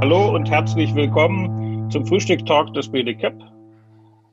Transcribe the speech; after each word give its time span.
Hallo 0.00 0.32
und 0.32 0.48
herzlich 0.48 0.94
willkommen 0.94 1.90
zum 1.90 2.06
Frühstück-Talk 2.06 2.72
des 2.72 2.88
BDCAP. 2.88 3.34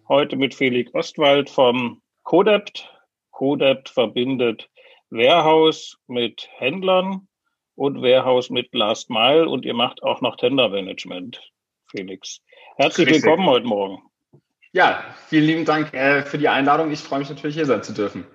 Heute 0.07 0.35
mit 0.35 0.53
Felix 0.53 0.93
Ostwald 0.93 1.49
vom 1.49 2.03
Codept. 2.21 2.87
Codept 3.31 3.89
verbindet 3.89 4.69
Warehouse 5.09 5.97
mit 6.05 6.47
Händlern 6.57 7.27
und 7.73 7.99
Warehouse 8.03 8.51
mit 8.51 8.75
Last 8.75 9.09
Mile 9.09 9.49
und 9.49 9.65
ihr 9.65 9.73
macht 9.73 10.03
auch 10.03 10.21
noch 10.21 10.35
Tender 10.35 10.69
Management, 10.69 11.41
Felix. 11.87 12.41
Herzlich 12.77 13.07
Richtig. 13.07 13.23
willkommen 13.23 13.49
heute 13.49 13.65
Morgen. 13.65 14.03
Ja, 14.71 15.03
vielen 15.29 15.45
lieben 15.45 15.65
Dank 15.65 15.95
äh, 15.95 16.21
für 16.21 16.37
die 16.37 16.47
Einladung. 16.47 16.91
Ich 16.91 16.99
freue 16.99 17.19
mich 17.19 17.29
natürlich, 17.29 17.55
hier 17.55 17.65
sein 17.65 17.81
zu 17.81 17.93
dürfen. 17.93 18.27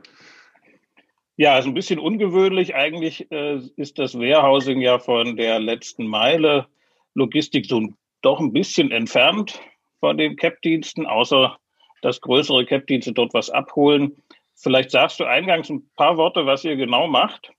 Ja, 1.37 1.59
ist 1.61 1.67
ein 1.67 1.75
bisschen 1.75 2.01
ungewöhnlich. 2.01 2.75
Eigentlich 2.75 3.31
äh, 3.31 3.61
ist 3.77 4.01
das 4.01 4.19
Warehousing 4.19 4.81
ja 4.81 4.99
von 4.99 5.37
der 5.37 5.61
letzten 5.61 6.09
Meile 6.09 6.67
Logistik 7.14 7.66
so 7.66 7.88
doch 8.23 8.41
ein 8.41 8.52
bisschen 8.52 8.91
entfernt 8.91 9.60
von 10.00 10.19
den 10.19 10.37
CAP-Diensten, 10.37 11.06
außer 11.06 11.56
dass 12.02 12.20
größere 12.20 12.64
CAP-Dienste 12.66 13.12
dort 13.12 13.34
was 13.34 13.50
abholen. 13.50 14.23
Vielleicht 14.55 14.91
sagst 14.91 15.20
du 15.20 15.24
eingangs 15.24 15.70
ein 15.70 15.88
paar 15.96 16.16
Worte, 16.16 16.46
was 16.46 16.64
ihr 16.64 16.77
genau 16.77 17.06
macht, 17.06 17.52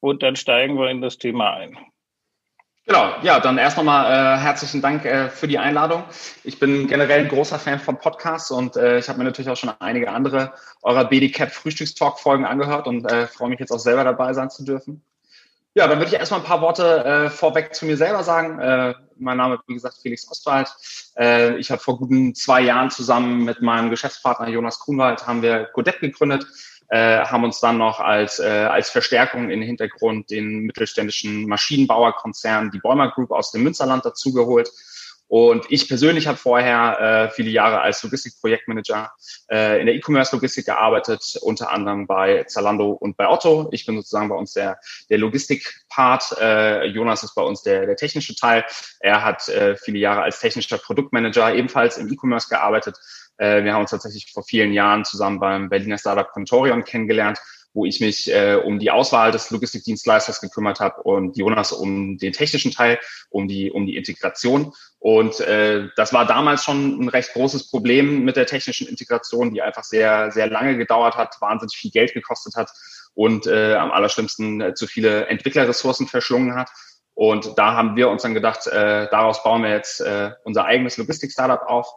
und 0.00 0.22
dann 0.22 0.36
steigen 0.36 0.78
wir 0.78 0.90
in 0.90 1.00
das 1.00 1.18
Thema 1.18 1.54
ein. 1.54 1.76
Genau, 2.86 3.12
ja, 3.22 3.38
dann 3.38 3.58
erst 3.58 3.76
nochmal 3.76 4.06
äh, 4.06 4.40
herzlichen 4.40 4.80
Dank 4.80 5.04
äh, 5.04 5.28
für 5.28 5.46
die 5.46 5.58
Einladung. 5.58 6.04
Ich 6.42 6.58
bin 6.58 6.86
generell 6.86 7.20
ein 7.20 7.28
großer 7.28 7.58
Fan 7.58 7.78
von 7.80 7.98
Podcasts 7.98 8.50
und 8.50 8.76
äh, 8.76 8.98
ich 8.98 9.08
habe 9.10 9.18
mir 9.18 9.24
natürlich 9.24 9.50
auch 9.50 9.58
schon 9.58 9.70
einige 9.78 10.10
andere 10.10 10.54
eurer 10.82 11.04
BDCAP 11.04 11.52
Frühstückstalk-Folgen 11.52 12.46
angehört 12.46 12.86
und 12.86 13.04
äh, 13.04 13.26
freue 13.26 13.50
mich 13.50 13.60
jetzt 13.60 13.72
auch 13.72 13.78
selber 13.78 14.04
dabei 14.04 14.32
sein 14.32 14.48
zu 14.48 14.64
dürfen. 14.64 15.04
Ja, 15.78 15.86
dann 15.86 16.00
würde 16.00 16.10
ich 16.10 16.18
erstmal 16.18 16.40
ein 16.40 16.46
paar 16.46 16.60
Worte 16.60 17.04
äh, 17.04 17.30
vorweg 17.30 17.72
zu 17.72 17.86
mir 17.86 17.96
selber 17.96 18.24
sagen. 18.24 18.58
Äh, 18.58 18.94
mein 19.16 19.36
Name 19.36 19.54
ist, 19.54 19.60
wie 19.68 19.74
gesagt, 19.74 19.98
Felix 20.02 20.28
Ostwald. 20.28 20.66
Äh, 21.16 21.56
ich 21.58 21.70
habe 21.70 21.80
vor 21.80 21.98
guten 21.98 22.34
zwei 22.34 22.62
Jahren 22.62 22.90
zusammen 22.90 23.44
mit 23.44 23.62
meinem 23.62 23.88
Geschäftspartner 23.88 24.48
Jonas 24.48 24.80
Grunwald 24.80 25.24
haben 25.28 25.40
wir 25.40 25.68
Godet 25.72 26.00
gegründet 26.00 26.48
äh, 26.88 27.24
haben 27.24 27.44
uns 27.44 27.60
dann 27.60 27.78
noch 27.78 28.00
als, 28.00 28.38
äh, 28.38 28.46
als 28.48 28.90
Verstärkung 28.90 29.50
in 29.50 29.60
den 29.60 29.62
Hintergrund 29.62 30.30
den 30.30 30.60
mittelständischen 30.60 31.46
Maschinenbauerkonzern, 31.46 32.70
die 32.70 32.78
Bäumer 32.78 33.10
Group 33.10 33.30
aus 33.30 33.52
dem 33.52 33.62
Münsterland 33.62 34.04
dazugeholt. 34.04 34.70
Und 35.28 35.66
ich 35.68 35.88
persönlich 35.88 36.26
habe 36.26 36.38
vorher 36.38 37.28
äh, 37.28 37.30
viele 37.30 37.50
Jahre 37.50 37.80
als 37.80 38.02
Logistikprojektmanager 38.02 39.12
äh, 39.50 39.78
in 39.78 39.86
der 39.86 39.94
E-Commerce-Logistik 39.94 40.66
gearbeitet, 40.66 41.38
unter 41.42 41.70
anderem 41.70 42.06
bei 42.06 42.44
Zalando 42.44 42.92
und 42.92 43.16
bei 43.16 43.28
Otto. 43.28 43.68
Ich 43.72 43.84
bin 43.84 43.96
sozusagen 43.96 44.30
bei 44.30 44.36
uns 44.36 44.54
der, 44.54 44.78
der 45.10 45.18
Logistik-Part. 45.18 46.36
Äh, 46.40 46.86
Jonas 46.86 47.22
ist 47.22 47.34
bei 47.34 47.42
uns 47.42 47.62
der, 47.62 47.86
der 47.86 47.96
technische 47.96 48.34
Teil. 48.34 48.64
Er 49.00 49.22
hat 49.22 49.48
äh, 49.48 49.76
viele 49.76 49.98
Jahre 49.98 50.22
als 50.22 50.40
technischer 50.40 50.78
Produktmanager 50.78 51.54
ebenfalls 51.54 51.98
im 51.98 52.10
E-Commerce 52.10 52.48
gearbeitet 52.48 52.96
äh, 53.38 53.64
wir 53.64 53.72
haben 53.72 53.82
uns 53.82 53.90
tatsächlich 53.90 54.30
vor 54.32 54.42
vielen 54.42 54.72
Jahren 54.72 55.04
zusammen 55.04 55.40
beim 55.40 55.68
Berliner 55.68 55.98
Startup 55.98 56.28
Contorion 56.28 56.84
kennengelernt, 56.84 57.38
wo 57.72 57.84
ich 57.84 58.00
mich 58.00 58.30
äh, 58.32 58.56
um 58.56 58.78
die 58.78 58.90
Auswahl 58.90 59.30
des 59.30 59.50
Logistikdienstleisters 59.50 60.40
gekümmert 60.40 60.80
habe 60.80 61.02
und 61.02 61.36
Jonas 61.36 61.72
um 61.72 62.18
den 62.18 62.32
technischen 62.32 62.72
Teil, 62.72 62.98
um 63.30 63.46
die, 63.46 63.70
um 63.70 63.86
die 63.86 63.96
Integration. 63.96 64.72
Und 65.00 65.40
äh, 65.40 65.88
das 65.96 66.12
war 66.12 66.26
damals 66.26 66.64
schon 66.64 67.00
ein 67.00 67.08
recht 67.08 67.32
großes 67.32 67.70
Problem 67.70 68.24
mit 68.24 68.36
der 68.36 68.46
technischen 68.46 68.88
Integration, 68.88 69.54
die 69.54 69.62
einfach 69.62 69.84
sehr, 69.84 70.32
sehr 70.32 70.48
lange 70.48 70.76
gedauert 70.76 71.16
hat, 71.16 71.40
wahnsinnig 71.40 71.76
viel 71.76 71.92
Geld 71.92 72.14
gekostet 72.14 72.56
hat 72.56 72.70
und 73.14 73.46
äh, 73.46 73.74
am 73.74 73.92
allerschlimmsten 73.92 74.60
äh, 74.60 74.74
zu 74.74 74.86
viele 74.86 75.26
Entwicklerressourcen 75.26 76.08
verschlungen 76.08 76.56
hat. 76.56 76.70
Und 77.14 77.58
da 77.58 77.74
haben 77.74 77.96
wir 77.96 78.10
uns 78.10 78.22
dann 78.22 78.34
gedacht, 78.34 78.66
äh, 78.66 79.08
daraus 79.10 79.42
bauen 79.42 79.62
wir 79.62 79.70
jetzt 79.70 80.00
äh, 80.00 80.32
unser 80.44 80.64
eigenes 80.64 80.96
Logistik-Startup 80.96 81.62
auf 81.62 81.88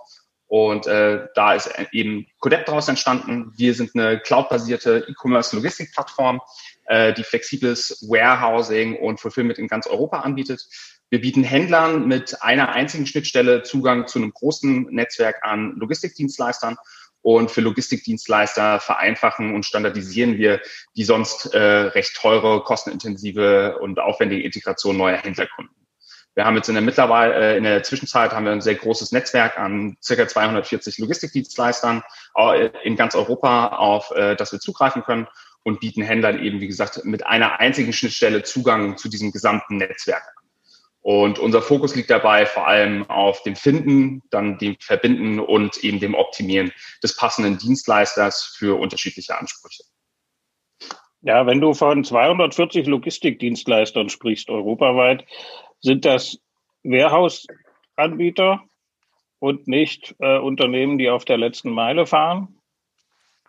und 0.51 0.85
äh, 0.85 1.27
da 1.33 1.53
ist 1.53 1.71
eben 1.93 2.27
Codep 2.39 2.65
daraus 2.65 2.89
entstanden. 2.89 3.53
Wir 3.55 3.73
sind 3.73 3.91
eine 3.95 4.19
cloudbasierte 4.19 5.05
E-Commerce-Logistik-Plattform, 5.07 6.41
äh, 6.87 7.13
die 7.13 7.23
flexibles 7.23 8.05
Warehousing 8.09 8.97
und 8.97 9.21
Fulfillment 9.21 9.59
in 9.59 9.69
ganz 9.69 9.87
Europa 9.87 10.19
anbietet. 10.19 10.67
Wir 11.11 11.19
bieten 11.19 11.43
Händlern 11.43 12.07
mit 12.07 12.41
einer 12.41 12.69
einzigen 12.69 13.05
Schnittstelle 13.05 13.63
Zugang 13.63 14.07
zu 14.07 14.17
einem 14.17 14.31
großen 14.31 14.83
Netzwerk 14.91 15.43
an 15.43 15.75
Logistikdienstleistern. 15.75 16.77
Und 17.21 17.51
für 17.51 17.59
Logistikdienstleister 17.59 18.79
vereinfachen 18.79 19.53
und 19.53 19.65
standardisieren 19.65 20.37
wir 20.37 20.61
die 20.95 21.03
sonst 21.03 21.53
äh, 21.53 21.59
recht 21.59 22.15
teure, 22.15 22.63
kostenintensive 22.63 23.77
und 23.79 23.99
aufwendige 23.99 24.41
Integration 24.43 24.97
neuer 24.97 25.17
Händlerkunden. 25.17 25.75
Wir 26.33 26.45
haben 26.45 26.55
jetzt 26.55 26.69
in 26.69 26.75
der 26.75 26.81
mittlerweile, 26.81 27.35
äh, 27.35 27.57
in 27.57 27.65
der 27.65 27.83
Zwischenzeit 27.83 28.31
haben 28.31 28.45
wir 28.45 28.53
ein 28.53 28.61
sehr 28.61 28.75
großes 28.75 29.11
Netzwerk 29.11 29.59
an 29.59 29.97
circa 30.01 30.29
240 30.29 30.97
Logistikdienstleistern 30.97 32.03
äh, 32.37 32.69
in 32.85 32.95
ganz 32.95 33.15
Europa, 33.15 33.67
auf 33.67 34.11
äh, 34.11 34.37
das 34.37 34.53
wir 34.53 34.59
zugreifen 34.59 35.03
können 35.03 35.27
und 35.63 35.81
bieten 35.81 36.03
Händlern 36.03 36.41
eben, 36.41 36.61
wie 36.61 36.67
gesagt, 36.67 37.03
mit 37.03 37.25
einer 37.25 37.59
einzigen 37.59 37.91
Schnittstelle 37.91 38.43
Zugang 38.43 38.97
zu 38.97 39.09
diesem 39.09 39.33
gesamten 39.33 39.75
Netzwerk 39.75 40.23
Und 41.01 41.39
unser 41.39 41.61
Fokus 41.63 41.95
liegt 41.95 42.11
dabei 42.11 42.45
vor 42.45 42.67
allem 42.67 43.09
auf 43.09 43.41
dem 43.41 43.55
Finden, 43.55 44.21
dann 44.29 44.59
dem 44.59 44.75
Verbinden 44.79 45.39
und 45.39 45.77
eben 45.83 45.99
dem 45.99 46.13
Optimieren 46.13 46.71
des 47.01 47.15
passenden 47.15 47.57
Dienstleisters 47.57 48.55
für 48.57 48.79
unterschiedliche 48.79 49.37
Ansprüche. 49.37 49.83
Ja, 51.21 51.45
wenn 51.45 51.59
du 51.59 51.73
von 51.73 52.03
240 52.03 52.87
Logistikdienstleistern 52.87 54.09
sprichst, 54.09 54.49
europaweit, 54.49 55.25
sind 55.79 56.05
das 56.05 56.39
Warehouse-Anbieter 56.83 58.63
und 59.39 59.67
nicht 59.67 60.15
äh, 60.19 60.37
Unternehmen, 60.37 60.97
die 60.97 61.09
auf 61.09 61.25
der 61.25 61.37
letzten 61.37 61.71
Meile 61.71 62.05
fahren? 62.05 62.59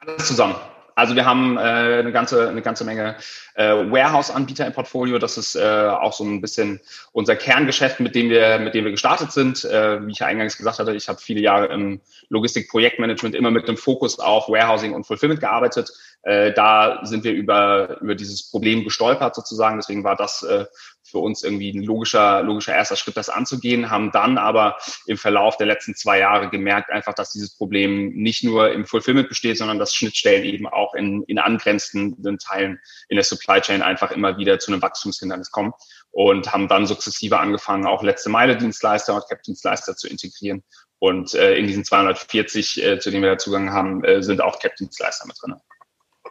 Alles 0.00 0.26
zusammen. 0.26 0.54
Also 0.94 1.16
wir 1.16 1.24
haben 1.24 1.56
äh, 1.56 1.60
eine 1.60 2.12
ganze 2.12 2.48
eine 2.48 2.62
ganze 2.62 2.84
Menge 2.84 3.16
äh, 3.54 3.72
Warehouse-Anbieter 3.72 4.66
im 4.66 4.72
Portfolio. 4.72 5.18
Das 5.18 5.38
ist 5.38 5.54
äh, 5.54 5.88
auch 5.88 6.12
so 6.12 6.24
ein 6.24 6.40
bisschen 6.40 6.80
unser 7.12 7.36
Kerngeschäft, 7.36 8.00
mit 8.00 8.14
dem 8.14 8.30
wir 8.30 8.58
mit 8.58 8.74
dem 8.74 8.84
wir 8.84 8.90
gestartet 8.90 9.32
sind. 9.32 9.64
Äh, 9.64 10.06
wie 10.06 10.12
ich 10.12 10.18
ja 10.18 10.26
eingangs 10.26 10.56
gesagt 10.56 10.78
hatte, 10.78 10.94
ich 10.94 11.08
habe 11.08 11.20
viele 11.20 11.40
Jahre 11.40 11.66
im 11.66 12.00
Logistik-Projektmanagement 12.28 13.34
immer 13.34 13.50
mit 13.50 13.68
dem 13.68 13.76
Fokus 13.76 14.18
auf 14.18 14.48
Warehousing 14.48 14.92
und 14.94 15.04
Fulfillment 15.04 15.40
gearbeitet. 15.40 15.90
Äh, 16.22 16.52
da 16.52 17.00
sind 17.04 17.24
wir 17.24 17.32
über 17.32 18.00
über 18.00 18.14
dieses 18.14 18.50
Problem 18.50 18.84
gestolpert 18.84 19.34
sozusagen. 19.34 19.78
Deswegen 19.78 20.04
war 20.04 20.16
das 20.16 20.42
äh, 20.42 20.66
für 21.12 21.18
uns 21.18 21.44
irgendwie 21.44 21.70
ein 21.70 21.82
logischer, 21.82 22.42
logischer 22.42 22.74
erster 22.74 22.96
Schritt, 22.96 23.16
das 23.16 23.28
anzugehen, 23.28 23.90
haben 23.90 24.10
dann 24.10 24.38
aber 24.38 24.76
im 25.06 25.16
Verlauf 25.16 25.56
der 25.56 25.66
letzten 25.66 25.94
zwei 25.94 26.18
Jahre 26.18 26.50
gemerkt, 26.50 26.90
einfach, 26.90 27.14
dass 27.14 27.30
dieses 27.30 27.56
Problem 27.56 28.12
nicht 28.14 28.42
nur 28.42 28.72
im 28.72 28.86
Fulfillment 28.86 29.28
besteht, 29.28 29.58
sondern 29.58 29.78
dass 29.78 29.94
Schnittstellen 29.94 30.44
eben 30.44 30.66
auch 30.66 30.94
in, 30.94 31.22
in 31.24 31.38
angrenzenden 31.38 32.38
Teilen 32.38 32.80
in 33.08 33.16
der 33.16 33.24
Supply 33.24 33.60
Chain 33.60 33.82
einfach 33.82 34.10
immer 34.10 34.38
wieder 34.38 34.58
zu 34.58 34.72
einem 34.72 34.82
Wachstumshindernis 34.82 35.52
kommen 35.52 35.72
und 36.10 36.52
haben 36.52 36.66
dann 36.66 36.86
sukzessive 36.86 37.38
angefangen, 37.38 37.86
auch 37.86 38.02
letzte 38.02 38.30
Meile 38.30 38.56
Dienstleister 38.56 39.14
und 39.14 39.28
Cap-Dienstleister 39.28 39.96
zu 39.96 40.08
integrieren. 40.08 40.64
Und 40.98 41.34
äh, 41.34 41.56
in 41.56 41.66
diesen 41.66 41.84
240, 41.84 42.82
äh, 42.82 42.98
zu 42.98 43.10
denen 43.10 43.22
wir 43.22 43.36
Zugang 43.38 43.72
haben, 43.72 44.02
äh, 44.04 44.22
sind 44.22 44.40
auch 44.40 44.58
Cap-Dienstleister 44.58 45.26
mit 45.26 45.36
drin. 45.42 45.54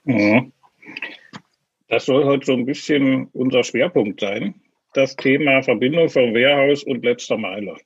Mhm. 0.04 0.54
Das 1.88 2.06
soll 2.06 2.24
heute 2.24 2.46
so 2.46 2.54
ein 2.54 2.66
bisschen 2.66 3.28
unser 3.34 3.66
Schwerpunkt 3.66 4.22
sein 4.22 4.56
das 4.94 5.16
Thema 5.16 5.62
Verbindung 5.64 6.10
von 6.10 6.34
Warehouse 6.34 6.84
und 6.84 7.04
letzter 7.04 7.38
Meile. 7.38 7.78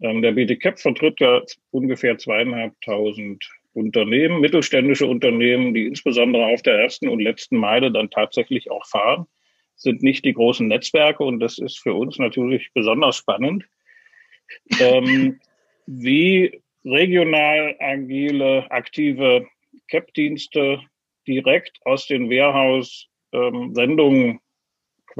Ähm, 0.00 0.22
der 0.22 0.32
BDCAP 0.32 0.78
vertritt 0.78 1.20
ja 1.20 1.42
ungefähr 1.70 2.18
zweieinhalbtausend 2.18 3.48
Unternehmen, 3.72 4.40
mittelständische 4.40 5.06
Unternehmen, 5.06 5.74
die 5.74 5.86
insbesondere 5.86 6.46
auf 6.46 6.62
der 6.62 6.78
ersten 6.78 7.08
und 7.08 7.20
letzten 7.20 7.56
Meile 7.56 7.92
dann 7.92 8.10
tatsächlich 8.10 8.70
auch 8.70 8.86
fahren, 8.86 9.26
sind 9.76 10.02
nicht 10.02 10.24
die 10.24 10.34
großen 10.34 10.66
Netzwerke 10.66 11.22
und 11.22 11.40
das 11.40 11.58
ist 11.58 11.78
für 11.78 11.94
uns 11.94 12.18
natürlich 12.18 12.70
besonders 12.74 13.16
spannend. 13.16 13.64
Ähm, 14.80 15.40
wie 15.86 16.60
regional 16.84 17.76
agile, 17.78 18.70
aktive 18.70 19.46
CAP-Dienste 19.88 20.80
direkt 21.26 21.78
aus 21.84 22.06
den 22.06 22.28
Warehouse 22.28 23.08
ähm, 23.32 23.72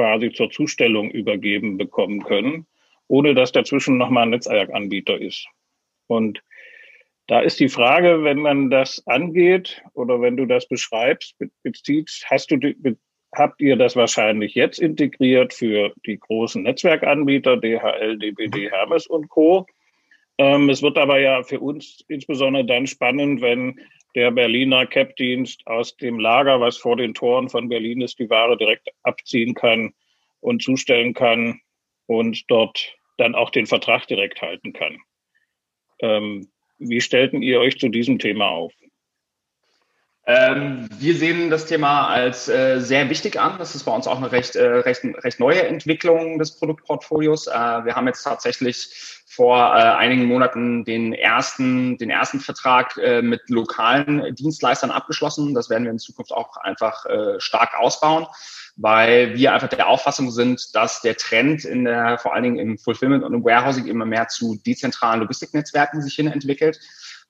quasi 0.01 0.33
zur 0.33 0.51
Zustellung 0.51 1.11
übergeben 1.11 1.77
bekommen 1.77 2.25
können, 2.25 2.67
ohne 3.07 3.35
dass 3.35 3.53
dazwischen 3.53 3.99
nochmal 3.99 4.23
ein 4.23 4.31
Netzwerkanbieter 4.31 5.21
ist. 5.21 5.47
Und 6.07 6.43
da 7.27 7.41
ist 7.41 7.61
die 7.61 7.69
Frage, 7.69 8.25
wenn 8.25 8.39
man 8.39 8.71
das 8.71 9.07
angeht 9.07 9.83
oder 9.93 10.23
wenn 10.23 10.39
du 10.39 10.47
das 10.47 10.67
beschreibst, 10.67 11.37
bezieht, 11.63 12.11
hast 12.31 12.51
du, 12.51 12.57
habt 13.35 13.61
ihr 13.61 13.77
das 13.77 13.95
wahrscheinlich 13.95 14.55
jetzt 14.55 14.79
integriert 14.79 15.53
für 15.53 15.93
die 16.07 16.19
großen 16.19 16.63
Netzwerkanbieter, 16.63 17.59
DHL, 17.59 18.19
DBD, 18.19 18.71
Hermes 18.71 19.07
und 19.07 19.29
Co. 19.29 19.67
Ähm, 20.39 20.71
es 20.71 20.81
wird 20.81 20.97
aber 20.97 21.21
ja 21.21 21.43
für 21.43 21.61
uns 21.61 22.03
insbesondere 22.09 22.65
dann 22.65 22.87
spannend, 22.87 23.43
wenn 23.43 23.79
der 24.15 24.31
Berliner 24.31 24.87
Cap-Dienst 24.87 25.67
aus 25.67 25.97
dem 25.97 26.19
Lager, 26.19 26.61
was 26.61 26.77
vor 26.77 26.97
den 26.97 27.15
Toren 27.15 27.49
von 27.49 27.69
Berlin 27.69 28.01
ist, 28.01 28.19
die 28.19 28.31
Ware 28.31 28.57
direkt 28.57 28.89
abziehen 29.03 29.55
kann 29.55 29.95
und 30.41 30.63
zustellen 30.63 31.15
kann 31.15 31.61
und 32.07 32.51
dort 32.51 32.97
dann 33.19 33.35
auch 33.35 33.51
den 33.51 33.67
Vertrag 33.67 34.07
direkt 34.07 34.43
halten 34.43 34.73
kann. 34.73 34.99
Ähm, 36.01 36.49
wie 36.79 37.01
stellten 37.01 37.43
ihr 37.43 37.61
euch 37.61 37.79
zu 37.79 37.89
diesem 37.89 38.19
Thema 38.19 38.49
auf? 38.49 38.73
Ähm, 40.27 40.89
wir 40.99 41.17
sehen 41.17 41.51
das 41.51 41.67
Thema 41.67 42.09
als 42.09 42.49
äh, 42.49 42.79
sehr 42.81 43.09
wichtig 43.09 43.41
an. 43.41 43.59
Das 43.59 43.75
ist 43.75 43.85
bei 43.85 43.93
uns 43.93 44.07
auch 44.07 44.19
eine 44.19 44.31
recht, 44.31 44.55
äh, 44.55 44.67
recht, 44.67 45.03
recht 45.03 45.41
neue 45.41 45.67
Entwicklung 45.67 46.39
des 46.39 46.59
Produktportfolios. 46.59 47.47
Äh, 47.47 47.53
wir 47.53 47.97
haben 47.97 48.07
jetzt 48.07 48.23
tatsächlich 48.23 49.21
vor 49.27 49.57
äh, 49.57 49.81
einigen 49.81 50.27
Monaten 50.27 50.85
den 50.85 51.15
ersten, 51.15 51.97
den 51.97 52.11
ersten 52.11 52.41
Vertrag 52.41 52.97
äh, 52.99 53.23
mit 53.23 53.49
lokalen 53.49 54.35
Dienstleistern 54.35 54.91
abgeschlossen. 54.91 55.55
Das 55.55 55.71
werden 55.71 55.85
wir 55.85 55.93
in 55.93 55.99
Zukunft 55.99 56.33
auch 56.33 56.57
einfach 56.59 57.07
äh, 57.07 57.41
stark 57.41 57.79
ausbauen, 57.79 58.27
weil 58.77 59.35
wir 59.37 59.55
einfach 59.55 59.69
der 59.69 59.89
Auffassung 59.89 60.31
sind, 60.31 60.75
dass 60.75 61.01
der 61.01 61.17
Trend 61.17 61.65
in 61.65 61.85
der, 61.85 62.19
vor 62.19 62.35
allen 62.35 62.43
Dingen 62.43 62.59
im 62.59 62.77
Fulfillment 62.77 63.25
und 63.25 63.33
im 63.33 63.45
Warehousing 63.45 63.87
immer 63.87 64.05
mehr 64.05 64.29
zu 64.29 64.61
dezentralen 64.67 65.21
Logistiknetzwerken 65.21 66.03
sich 66.03 66.15
hin 66.15 66.27
entwickelt. 66.27 66.79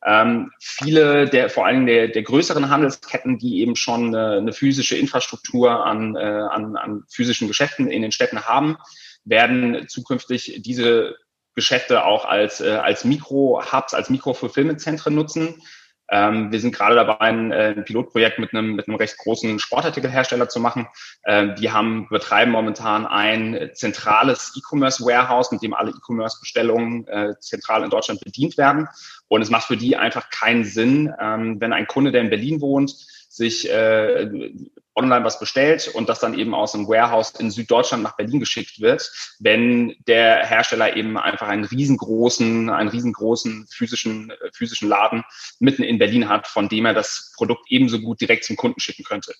Ähm, 0.04 0.50
viele 0.58 1.28
der, 1.28 1.50
vor 1.50 1.66
allem 1.66 1.86
der, 1.86 2.08
der 2.08 2.22
größeren 2.22 2.70
Handelsketten, 2.70 3.38
die 3.38 3.60
eben 3.60 3.76
schon 3.76 4.14
eine, 4.14 4.38
eine 4.38 4.52
physische 4.52 4.96
Infrastruktur 4.96 5.84
an, 5.84 6.16
äh, 6.16 6.20
an, 6.20 6.76
an 6.76 7.04
physischen 7.08 7.48
Geschäften 7.48 7.90
in 7.90 8.02
den 8.02 8.12
Städten 8.12 8.46
haben, 8.46 8.78
werden 9.24 9.88
zukünftig 9.88 10.60
diese 10.62 11.16
Geschäfte 11.54 12.04
auch 12.04 12.24
als, 12.24 12.60
äh, 12.60 12.70
als 12.70 13.04
Mikro-Hubs, 13.04 13.92
als 13.92 14.08
Mikro-Fulfillment-Zentren 14.08 15.14
nutzen. 15.14 15.62
Ähm, 16.10 16.50
wir 16.50 16.60
sind 16.60 16.74
gerade 16.74 16.94
dabei, 16.96 17.20
ein, 17.20 17.52
äh, 17.52 17.74
ein, 17.76 17.84
Pilotprojekt 17.84 18.38
mit 18.38 18.52
einem, 18.52 18.74
mit 18.74 18.88
einem 18.88 18.96
recht 18.96 19.16
großen 19.18 19.58
Sportartikelhersteller 19.58 20.48
zu 20.48 20.60
machen. 20.60 20.88
Ähm, 21.24 21.54
die 21.54 21.70
haben, 21.70 22.08
betreiben 22.08 22.50
momentan 22.50 23.06
ein 23.06 23.70
zentrales 23.74 24.52
E-Commerce-Warehouse, 24.56 25.52
mit 25.52 25.62
dem 25.62 25.74
alle 25.74 25.90
E-Commerce-Bestellungen 25.90 27.06
äh, 27.06 27.34
zentral 27.38 27.84
in 27.84 27.90
Deutschland 27.90 28.20
bedient 28.20 28.58
werden. 28.58 28.88
Und 29.28 29.42
es 29.42 29.50
macht 29.50 29.66
für 29.66 29.76
die 29.76 29.96
einfach 29.96 30.30
keinen 30.30 30.64
Sinn, 30.64 31.12
ähm, 31.20 31.60
wenn 31.60 31.72
ein 31.72 31.86
Kunde, 31.86 32.10
der 32.10 32.22
in 32.22 32.30
Berlin 32.30 32.60
wohnt, 32.60 32.90
sich 33.28 33.70
äh, 33.70 34.50
online 35.00 35.24
was 35.24 35.40
bestellt 35.40 35.88
und 35.88 36.08
das 36.08 36.20
dann 36.20 36.38
eben 36.38 36.54
aus 36.54 36.74
einem 36.74 36.86
Warehouse 36.86 37.32
in 37.38 37.50
Süddeutschland 37.50 38.02
nach 38.02 38.16
Berlin 38.16 38.40
geschickt 38.40 38.80
wird, 38.80 39.10
wenn 39.38 39.96
der 40.06 40.46
Hersteller 40.46 40.96
eben 40.96 41.16
einfach 41.16 41.48
einen 41.48 41.64
riesengroßen, 41.64 42.68
einen 42.68 42.88
riesengroßen 42.90 43.66
physischen, 43.70 44.30
äh, 44.30 44.50
physischen 44.52 44.88
Laden 44.88 45.24
mitten 45.58 45.82
in 45.82 45.98
Berlin 45.98 46.28
hat, 46.28 46.46
von 46.46 46.68
dem 46.68 46.86
er 46.86 46.94
das 46.94 47.32
Produkt 47.36 47.64
ebenso 47.68 48.00
gut 48.00 48.20
direkt 48.20 48.44
zum 48.44 48.56
Kunden 48.56 48.80
schicken 48.80 49.04
könnte. 49.04 49.32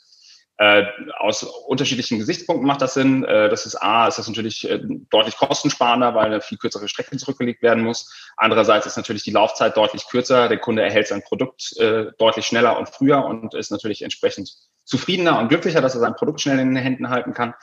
Äh, 0.61 0.85
aus 1.19 1.43
unterschiedlichen 1.43 2.19
Gesichtspunkten 2.19 2.67
macht 2.67 2.83
das 2.83 2.93
Sinn. 2.93 3.25
Äh, 3.25 3.49
das 3.49 3.65
ist 3.65 3.77
A, 3.77 4.07
ist 4.07 4.19
das 4.19 4.29
natürlich 4.29 4.69
äh, 4.69 4.79
deutlich 5.09 5.39
kostensparender, 5.39 6.15
weil 6.15 6.27
eine 6.27 6.43
viel 6.43 6.59
kürzere 6.59 6.87
Strecke 6.87 7.17
zurückgelegt 7.17 7.63
werden 7.63 7.83
muss. 7.83 8.31
Andererseits 8.37 8.85
ist 8.85 8.99
natürlich 8.99 9.23
die 9.23 9.31
Laufzeit 9.31 9.75
deutlich 9.79 10.07
kürzer. 10.07 10.51
Der 10.51 10.59
Kunde 10.59 10.83
erhält 10.83 11.07
sein 11.07 11.23
Produkt 11.23 11.75
äh, 11.79 12.13
deutlich 12.19 12.45
schneller 12.45 12.79
und 12.79 12.91
früher 12.91 13.25
und 13.25 13.55
ist 13.55 13.71
natürlich 13.71 14.03
entsprechend 14.03 14.53
zufriedener 14.91 15.39
und 15.39 15.49
glücklicher, 15.49 15.81
dass 15.81 15.95
er 15.95 16.01
sein 16.01 16.17
Produkt 16.17 16.41
schnell 16.41 16.59
in 16.59 16.75
den 16.75 16.83
Händen 16.83 17.09
halten 17.09 17.33
kann. 17.33 17.55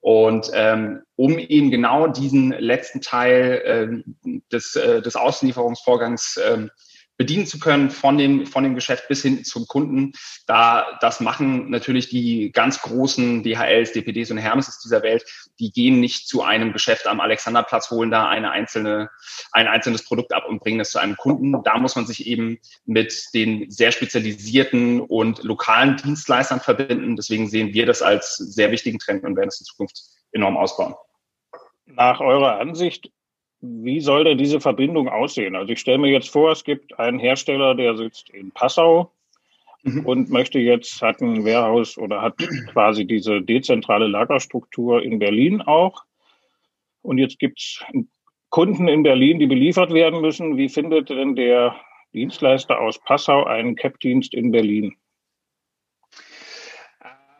Und 0.00 0.50
ähm, 0.52 1.02
um 1.14 1.38
eben 1.38 1.70
genau 1.70 2.08
diesen 2.08 2.50
letzten 2.50 3.00
Teil 3.00 4.02
äh, 4.24 4.38
des, 4.50 4.74
äh, 4.74 5.00
des 5.00 5.14
Auslieferungsvorgangs 5.14 6.38
äh, 6.38 6.66
bedienen 7.16 7.46
zu 7.46 7.58
können 7.58 7.90
von 7.90 8.18
dem, 8.18 8.46
von 8.46 8.64
dem 8.64 8.74
Geschäft 8.74 9.08
bis 9.08 9.22
hin 9.22 9.44
zum 9.44 9.66
Kunden. 9.66 10.12
Da, 10.46 10.98
das 11.00 11.20
machen 11.20 11.70
natürlich 11.70 12.08
die 12.08 12.50
ganz 12.52 12.80
großen 12.80 13.42
DHLs, 13.42 13.92
DPDs 13.92 14.30
und 14.30 14.38
Hermes 14.38 14.80
dieser 14.80 15.02
Welt. 15.02 15.24
Die 15.58 15.70
gehen 15.70 16.00
nicht 16.00 16.28
zu 16.28 16.42
einem 16.42 16.72
Geschäft 16.72 17.06
am 17.06 17.20
Alexanderplatz, 17.20 17.90
holen 17.90 18.10
da 18.10 18.28
eine 18.28 18.50
einzelne, 18.50 19.10
ein 19.52 19.68
einzelnes 19.68 20.04
Produkt 20.04 20.32
ab 20.32 20.46
und 20.48 20.60
bringen 20.60 20.80
es 20.80 20.90
zu 20.90 20.98
einem 20.98 21.16
Kunden. 21.16 21.62
Da 21.62 21.78
muss 21.78 21.96
man 21.96 22.06
sich 22.06 22.26
eben 22.26 22.58
mit 22.86 23.28
den 23.34 23.70
sehr 23.70 23.92
spezialisierten 23.92 25.00
und 25.00 25.42
lokalen 25.42 25.96
Dienstleistern 25.96 26.60
verbinden. 26.60 27.16
Deswegen 27.16 27.48
sehen 27.48 27.74
wir 27.74 27.86
das 27.86 28.02
als 28.02 28.36
sehr 28.36 28.70
wichtigen 28.70 28.98
Trend 28.98 29.24
und 29.24 29.36
werden 29.36 29.48
es 29.48 29.60
in 29.60 29.66
Zukunft 29.66 30.02
enorm 30.32 30.56
ausbauen. 30.56 30.94
Nach 31.86 32.20
eurer 32.20 32.58
Ansicht 32.58 33.10
wie 33.62 34.00
soll 34.00 34.24
denn 34.24 34.38
diese 34.38 34.60
Verbindung 34.60 35.08
aussehen? 35.08 35.54
Also 35.54 35.72
ich 35.72 35.78
stelle 35.78 35.98
mir 35.98 36.10
jetzt 36.10 36.30
vor, 36.30 36.50
es 36.50 36.64
gibt 36.64 36.98
einen 36.98 37.20
Hersteller, 37.20 37.76
der 37.76 37.96
sitzt 37.96 38.28
in 38.30 38.50
Passau 38.50 39.12
mhm. 39.84 40.04
und 40.04 40.30
möchte 40.30 40.58
jetzt, 40.58 41.00
hat 41.00 41.20
ein 41.20 41.44
Warehouse 41.44 41.96
oder 41.96 42.20
hat 42.20 42.36
quasi 42.72 43.06
diese 43.06 43.40
dezentrale 43.40 44.08
Lagerstruktur 44.08 45.02
in 45.02 45.20
Berlin 45.20 45.62
auch. 45.62 46.02
Und 47.02 47.18
jetzt 47.18 47.38
gibt 47.38 47.60
es 47.60 47.84
Kunden 48.50 48.88
in 48.88 49.04
Berlin, 49.04 49.38
die 49.38 49.46
beliefert 49.46 49.94
werden 49.94 50.20
müssen. 50.20 50.56
Wie 50.56 50.68
findet 50.68 51.08
denn 51.08 51.36
der 51.36 51.76
Dienstleister 52.12 52.80
aus 52.80 52.98
Passau 52.98 53.44
einen 53.44 53.76
CAP-Dienst 53.76 54.34
in 54.34 54.50
Berlin? 54.50 54.96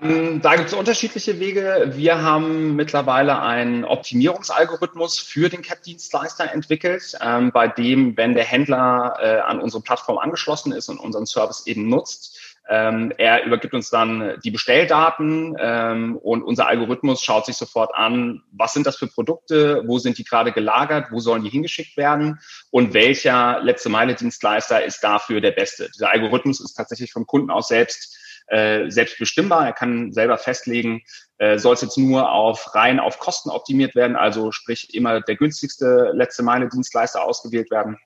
Ähm, 0.02 0.40
da 0.42 0.56
gibt 0.56 0.68
es 0.68 0.74
unterschiedliche 0.74 1.38
Wege. 1.38 1.92
Wir 1.94 2.22
haben 2.22 2.74
mittlerweile 2.74 3.40
einen 3.40 3.84
Optimierungsalgorithmus 3.84 5.20
für 5.20 5.48
den 5.48 5.62
CAP-Dienstleister 5.62 6.52
entwickelt, 6.52 7.16
ähm, 7.20 7.52
bei 7.52 7.68
dem, 7.68 8.16
wenn 8.16 8.34
der 8.34 8.44
Händler 8.44 9.16
äh, 9.20 9.38
an 9.38 9.60
unsere 9.60 9.82
Plattform 9.82 10.18
angeschlossen 10.18 10.72
ist 10.72 10.88
und 10.88 10.98
unseren 10.98 11.26
Service 11.26 11.66
eben 11.66 11.88
nutzt, 11.88 12.36
ähm, 12.68 13.12
er 13.18 13.44
übergibt 13.44 13.74
uns 13.74 13.90
dann 13.90 14.38
die 14.44 14.50
Bestelldaten 14.50 15.56
ähm, 15.58 16.16
und 16.16 16.42
unser 16.42 16.68
Algorithmus 16.68 17.22
schaut 17.22 17.46
sich 17.46 17.56
sofort 17.56 17.94
an, 17.94 18.42
was 18.52 18.72
sind 18.72 18.86
das 18.86 18.96
für 18.96 19.08
Produkte, 19.08 19.82
wo 19.86 19.98
sind 19.98 20.18
die 20.18 20.24
gerade 20.24 20.52
gelagert, 20.52 21.08
wo 21.10 21.18
sollen 21.18 21.42
die 21.42 21.50
hingeschickt 21.50 21.96
werden 21.96 22.38
und 22.70 22.94
welcher 22.94 23.60
letzte 23.62 23.88
Meile 23.88 24.14
Dienstleister 24.14 24.84
ist 24.84 25.00
dafür 25.02 25.40
der 25.40 25.50
beste. 25.50 25.90
Dieser 25.90 26.10
Algorithmus 26.10 26.60
ist 26.60 26.74
tatsächlich 26.74 27.12
vom 27.12 27.26
Kunden 27.26 27.50
aus 27.50 27.68
selbst 27.68 28.16
äh, 28.52 28.90
selbst 28.90 29.18
bestimmbar. 29.18 29.64
Er 29.64 29.72
kann 29.72 30.12
selber 30.12 30.36
festlegen, 30.36 31.00
äh, 31.38 31.58
soll 31.58 31.72
es 31.72 31.80
jetzt 31.80 31.96
nur 31.96 32.30
auf 32.30 32.74
rein 32.74 33.00
auf 33.00 33.18
Kosten 33.18 33.48
optimiert 33.48 33.94
werden, 33.94 34.14
also 34.14 34.52
sprich 34.52 34.92
immer 34.92 35.22
der 35.22 35.36
günstigste 35.36 36.12
letzte 36.12 36.42
Meile 36.42 36.68
Dienstleister 36.68 37.24
ausgewählt 37.24 37.70
werden. 37.70 37.96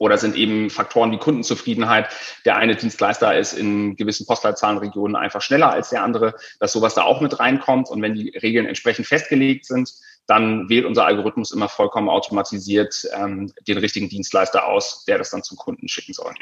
Oder 0.00 0.18
sind 0.18 0.36
eben 0.36 0.68
Faktoren 0.68 1.12
wie 1.12 1.18
Kundenzufriedenheit. 1.18 2.08
Der 2.44 2.56
eine 2.56 2.74
Dienstleister 2.74 3.36
ist 3.38 3.52
in 3.52 3.94
gewissen 3.94 4.26
Postleitzahlenregionen 4.26 5.14
einfach 5.14 5.42
schneller 5.42 5.70
als 5.70 5.90
der 5.90 6.02
andere, 6.02 6.34
dass 6.58 6.72
sowas 6.72 6.94
da 6.94 7.02
auch 7.02 7.20
mit 7.20 7.38
reinkommt. 7.38 7.88
Und 7.88 8.02
wenn 8.02 8.14
die 8.14 8.36
Regeln 8.36 8.66
entsprechend 8.66 9.06
festgelegt 9.06 9.64
sind, 9.64 9.92
dann 10.26 10.68
wählt 10.68 10.86
unser 10.86 11.06
Algorithmus 11.06 11.52
immer 11.52 11.68
vollkommen 11.68 12.08
automatisiert 12.08 13.08
ähm, 13.14 13.52
den 13.66 13.78
richtigen 13.78 14.08
Dienstleister 14.08 14.66
aus, 14.66 15.04
der 15.04 15.18
das 15.18 15.30
dann 15.30 15.44
zum 15.44 15.56
Kunden 15.56 15.88
schicken 15.88 16.12
soll. 16.12 16.34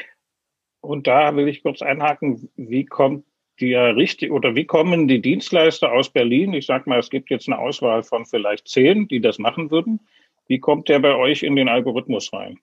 Und 0.81 1.07
da 1.07 1.35
will 1.35 1.47
ich 1.47 1.63
kurz 1.63 1.81
einhaken, 1.81 2.49
wie 2.55 2.85
kommt 2.85 3.25
die 3.59 3.73
richtig 3.73 4.31
oder 4.31 4.55
wie 4.55 4.65
kommen 4.65 5.07
die 5.07 5.21
Dienstleister 5.21 5.91
aus 5.91 6.09
Berlin? 6.09 6.53
Ich 6.53 6.65
sage 6.65 6.89
mal, 6.89 6.99
es 6.99 7.09
gibt 7.09 7.29
jetzt 7.29 7.47
eine 7.47 7.57
Auswahl 7.57 8.03
von 8.03 8.25
vielleicht 8.25 8.67
zehn, 8.67 9.07
die 9.07 9.19
das 9.19 9.39
machen 9.39 9.71
würden. 9.71 9.99
Wie 10.47 10.59
kommt 10.59 10.89
der 10.89 10.99
bei 10.99 11.15
euch 11.15 11.43
in 11.43 11.55
den 11.55 11.67
Algorithmus 11.67 12.31
rein? 12.31 12.59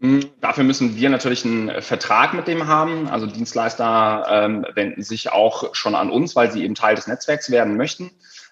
Hm, 0.00 0.20
dafür 0.40 0.64
müssen 0.64 0.96
wir 0.96 1.08
natürlich 1.08 1.44
einen 1.44 1.80
Vertrag 1.80 2.34
mit 2.34 2.48
dem 2.48 2.66
haben. 2.66 3.08
Also 3.08 3.26
Dienstleister 3.26 4.26
ähm, 4.28 4.66
wenden 4.74 5.02
sich 5.02 5.32
auch 5.32 5.74
schon 5.74 5.94
an 5.94 6.10
uns, 6.10 6.36
weil 6.36 6.50
sie 6.50 6.64
eben 6.64 6.74
Teil 6.74 6.96
des 6.96 7.06
Netzwerks 7.06 7.50
werden 7.50 7.76
möchten. 7.76 8.10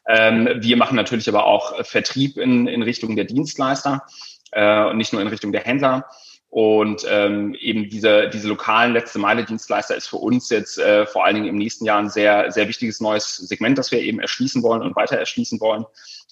Ähm, 0.09 0.49
wir 0.61 0.77
machen 0.77 0.97
natürlich 0.97 1.29
aber 1.29 1.45
auch 1.45 1.85
Vertrieb 1.85 2.39
in, 2.39 2.67
in 2.67 2.83
Richtung 2.83 3.15
der 3.17 3.27
Dienstleister 3.27 4.07
äh, 4.53 4.85
und 4.85 4.97
nicht 4.97 5.13
nur 5.13 5.21
in 5.21 5.29
Richtung 5.29 5.53
der 5.53 5.65
Händler. 5.65 6.07
Und 6.55 7.05
ähm, 7.11 7.57
eben 7.59 7.89
diese, 7.89 8.29
diese 8.29 8.47
lokalen 8.47 8.93
letzte 8.93 9.19
Meile 9.19 9.45
Dienstleister 9.45 9.97
ist 9.97 10.07
für 10.07 10.19
uns 10.19 10.51
jetzt 10.51 10.79
äh, 10.79 11.05
vor 11.05 11.25
allen 11.25 11.35
Dingen 11.35 11.49
im 11.49 11.57
nächsten 11.57 11.85
Jahr 11.85 11.99
ein 11.99 12.11
sehr, 12.11 12.53
sehr 12.53 12.69
wichtiges 12.69 13.01
neues 13.01 13.39
Segment, 13.39 13.77
das 13.77 13.91
wir 13.91 14.01
eben 14.01 14.21
erschließen 14.21 14.63
wollen 14.63 14.81
und 14.81 14.95
weiter 14.95 15.17
erschließen 15.17 15.59
wollen 15.59 15.85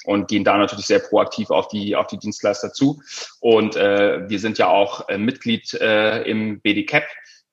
und 0.05 0.29
gehen 0.29 0.45
da 0.45 0.57
natürlich 0.57 0.87
sehr 0.87 1.01
proaktiv 1.01 1.51
auf 1.51 1.67
die, 1.67 1.97
auf 1.97 2.07
die 2.07 2.19
Dienstleister 2.19 2.73
zu. 2.73 3.03
Und 3.41 3.75
äh, 3.75 4.31
wir 4.31 4.39
sind 4.39 4.59
ja 4.59 4.69
auch 4.69 5.09
äh, 5.09 5.19
Mitglied 5.19 5.75
äh, 5.75 6.23
im 6.23 6.61
BDCAP. 6.61 7.03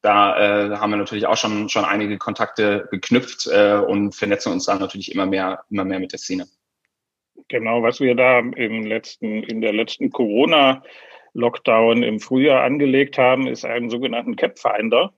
Da 0.03 0.38
äh, 0.38 0.75
haben 0.77 0.91
wir 0.91 0.97
natürlich 0.97 1.25
auch 1.25 1.38
schon, 1.38 1.69
schon 1.69 1.85
einige 1.85 2.19
Kontakte 2.19 2.88
geknüpft 2.91 3.47
äh, 3.47 3.77
und 3.77 4.13
vernetzen 4.13 4.51
uns 4.51 4.65
dann 4.65 4.77
natürlich 4.77 5.11
immer 5.11 5.25
mehr, 5.25 5.63
immer 5.71 5.85
mehr 5.85 5.99
mit 5.99 6.11
der 6.11 6.19
Szene. 6.19 6.45
Genau, 7.47 7.81
was 7.81 7.99
wir 7.99 8.13
da 8.13 8.38
im 8.38 8.85
letzten, 8.85 9.41
in 9.41 9.59
der 9.59 9.73
letzten 9.73 10.11
Corona 10.11 10.83
Lockdown 11.39 12.03
im 12.03 12.19
Frühjahr 12.19 12.63
angelegt 12.63 13.17
haben, 13.17 13.48
ist 13.48 13.65
einen 13.65 13.89
sogenannten 13.89 14.36
Cap-Finder, 14.36 15.13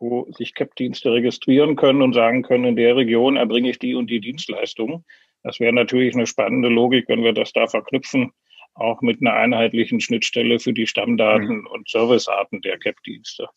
wo 0.00 0.26
sich 0.32 0.54
Cap-Dienste 0.54 1.12
registrieren 1.12 1.76
können 1.76 2.02
und 2.02 2.14
sagen 2.14 2.42
können, 2.42 2.64
in 2.64 2.76
der 2.76 2.96
Region 2.96 3.36
erbringe 3.36 3.70
ich 3.70 3.78
die 3.78 3.94
und 3.94 4.08
die 4.08 4.20
Dienstleistungen. 4.20 5.04
Das 5.42 5.60
wäre 5.60 5.72
natürlich 5.72 6.14
eine 6.14 6.26
spannende 6.26 6.68
Logik, 6.68 7.08
wenn 7.08 7.22
wir 7.22 7.32
das 7.32 7.52
da 7.52 7.66
verknüpfen, 7.66 8.32
auch 8.74 9.02
mit 9.02 9.20
einer 9.20 9.34
einheitlichen 9.34 10.00
Schnittstelle 10.00 10.58
für 10.58 10.72
die 10.72 10.86
Stammdaten 10.86 11.60
mhm. 11.60 11.66
und 11.66 11.88
Servicearten 11.88 12.60
der 12.62 12.78
CAP-Dienste. 12.78 13.48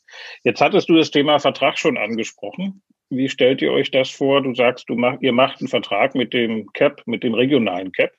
Jetzt 0.44 0.62
hattest 0.62 0.89
du 0.89 0.96
das 0.96 1.12
Thema 1.12 1.39
Vertrag 1.39 1.77
schon 1.77 1.98
angesprochen. 1.98 2.82
Wie 3.10 3.30
stellt 3.30 3.62
ihr 3.62 3.72
euch 3.72 3.91
das 3.91 4.10
vor? 4.10 4.41
Du 4.41 4.56
sagst, 4.56 4.89
du 4.89 4.96
macht, 4.96 5.22
ihr 5.22 5.34
macht 5.34 5.60
einen 5.60 5.68
Vertrag 5.68 6.15
mit 6.15 6.34
dem 6.34 6.72
CAP, 6.74 7.03
mit 7.06 7.24
dem 7.24 7.34
regionalen 7.34 7.91
CAP. 7.91 8.12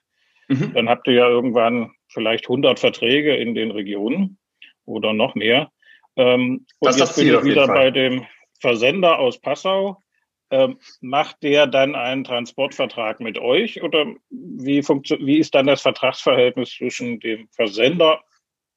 Mhm. 0.48 0.72
Dann 0.74 0.88
habt 0.88 1.08
ihr 1.08 1.14
ja 1.14 1.28
irgendwann 1.28 1.92
vielleicht 2.12 2.44
100 2.46 2.78
Verträge 2.78 3.36
in 3.36 3.54
den 3.54 3.70
Regionen 3.70 4.38
oder 4.84 5.12
noch 5.12 5.34
mehr. 5.34 5.70
Ähm, 6.16 6.66
und 6.78 6.96
jetzt 6.96 7.16
bin 7.16 7.28
ich 7.28 7.44
wieder 7.44 7.66
bei 7.66 7.90
dem 7.90 8.26
Versender 8.60 9.18
aus 9.18 9.40
Passau. 9.40 10.02
Ähm, 10.50 10.78
macht 11.00 11.42
der 11.42 11.66
dann 11.66 11.94
einen 11.94 12.24
Transportvertrag 12.24 13.20
mit 13.20 13.38
euch 13.38 13.82
oder 13.82 14.04
wie, 14.28 14.82
wie 14.82 15.38
ist 15.38 15.54
dann 15.54 15.66
das 15.66 15.80
Vertragsverhältnis 15.80 16.76
zwischen 16.76 17.20
dem 17.20 17.48
Versender 17.52 18.22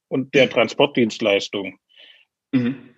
und 0.08 0.34
der 0.34 0.48
Transportdienstleistung? 0.48 1.78
Mhm. 2.52 2.95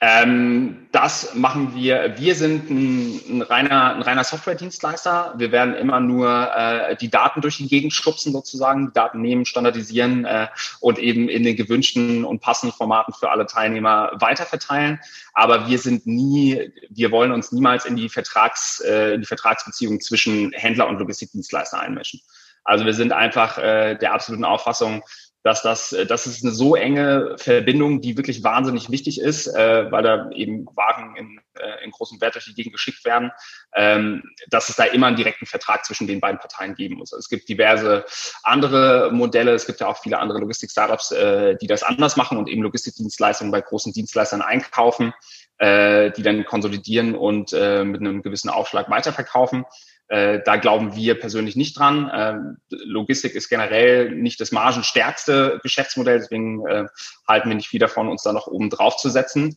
Ähm, 0.00 0.86
das 0.92 1.34
machen 1.34 1.74
wir. 1.74 2.14
Wir 2.18 2.36
sind 2.36 2.70
ein, 2.70 3.20
ein 3.28 3.42
reiner, 3.42 3.94
ein 3.96 4.02
reiner 4.02 4.22
Software-Dienstleister. 4.22 5.34
Wir 5.36 5.50
werden 5.50 5.74
immer 5.74 5.98
nur 5.98 6.54
äh, 6.54 6.96
die 6.96 7.10
Daten 7.10 7.40
durch 7.40 7.56
die 7.56 7.66
Gegend 7.66 7.92
schubsen 7.92 8.32
sozusagen, 8.32 8.86
die 8.86 8.92
Daten 8.92 9.20
nehmen, 9.20 9.44
standardisieren 9.44 10.24
äh, 10.24 10.46
und 10.80 11.00
eben 11.00 11.28
in 11.28 11.42
den 11.42 11.56
gewünschten 11.56 12.24
und 12.24 12.40
passenden 12.40 12.76
Formaten 12.76 13.12
für 13.12 13.30
alle 13.30 13.46
Teilnehmer 13.46 14.12
weiterverteilen. 14.20 15.00
Aber 15.34 15.68
wir 15.68 15.78
sind 15.80 16.06
nie, 16.06 16.72
wir 16.90 17.10
wollen 17.10 17.32
uns 17.32 17.50
niemals 17.50 17.84
in 17.84 17.96
die 17.96 18.08
Vertrags, 18.08 18.80
äh, 18.80 19.14
in 19.14 19.22
die 19.22 19.26
Vertragsbeziehung 19.26 20.00
zwischen 20.00 20.52
Händler 20.52 20.86
und 20.86 21.00
Logistikdienstleister 21.00 21.80
einmischen. 21.80 22.20
Also 22.62 22.84
wir 22.84 22.94
sind 22.94 23.12
einfach 23.12 23.58
äh, 23.58 23.96
der 23.96 24.12
absoluten 24.12 24.44
Auffassung, 24.44 25.02
dass 25.42 25.62
das, 25.62 25.92
äh, 25.92 26.06
das 26.06 26.26
ist 26.26 26.44
eine 26.44 26.52
so 26.52 26.74
enge 26.74 27.36
Verbindung, 27.38 28.00
die 28.00 28.16
wirklich 28.16 28.42
wahnsinnig 28.42 28.90
wichtig 28.90 29.20
ist, 29.20 29.46
äh, 29.46 29.90
weil 29.90 30.02
da 30.02 30.30
eben 30.30 30.66
Waren 30.74 31.16
in, 31.16 31.40
äh, 31.54 31.84
in 31.84 31.90
großem 31.90 32.20
Wert 32.20 32.34
durch 32.34 32.46
die 32.46 32.54
Gegend 32.54 32.72
geschickt 32.72 33.04
werden, 33.04 33.30
ähm, 33.74 34.22
dass 34.48 34.68
es 34.68 34.76
da 34.76 34.84
immer 34.84 35.06
einen 35.06 35.16
direkten 35.16 35.46
Vertrag 35.46 35.84
zwischen 35.84 36.06
den 36.06 36.20
beiden 36.20 36.38
Parteien 36.38 36.74
geben 36.74 36.96
muss. 36.96 37.12
Es 37.12 37.28
gibt 37.28 37.48
diverse 37.48 38.04
andere 38.42 39.10
Modelle, 39.12 39.52
es 39.52 39.66
gibt 39.66 39.80
ja 39.80 39.86
auch 39.86 39.98
viele 39.98 40.18
andere 40.18 40.40
Logistik-Startups, 40.40 41.12
äh, 41.12 41.56
die 41.56 41.66
das 41.66 41.82
anders 41.82 42.16
machen 42.16 42.38
und 42.38 42.48
eben 42.48 42.62
Logistikdienstleistungen 42.62 43.52
bei 43.52 43.60
großen 43.60 43.92
Dienstleistern 43.92 44.42
einkaufen, 44.42 45.14
äh, 45.58 46.10
die 46.12 46.22
dann 46.22 46.44
konsolidieren 46.44 47.14
und 47.14 47.52
äh, 47.52 47.84
mit 47.84 48.00
einem 48.00 48.22
gewissen 48.22 48.48
Aufschlag 48.48 48.90
weiterverkaufen. 48.90 49.64
Äh, 50.08 50.40
da 50.44 50.56
glauben 50.56 50.96
wir 50.96 51.18
persönlich 51.18 51.54
nicht 51.54 51.78
dran. 51.78 52.08
Äh, 52.08 52.76
Logistik 52.84 53.34
ist 53.34 53.48
generell 53.48 54.10
nicht 54.10 54.40
das 54.40 54.52
margenstärkste 54.52 55.60
Geschäftsmodell, 55.62 56.18
deswegen 56.18 56.66
äh, 56.66 56.86
halten 57.26 57.48
wir 57.50 57.56
nicht 57.56 57.68
viel 57.68 57.80
davon, 57.80 58.08
uns 58.08 58.22
da 58.22 58.32
noch 58.32 58.46
oben 58.46 58.70
drauf 58.70 58.96
zu 58.96 59.10
setzen. 59.10 59.56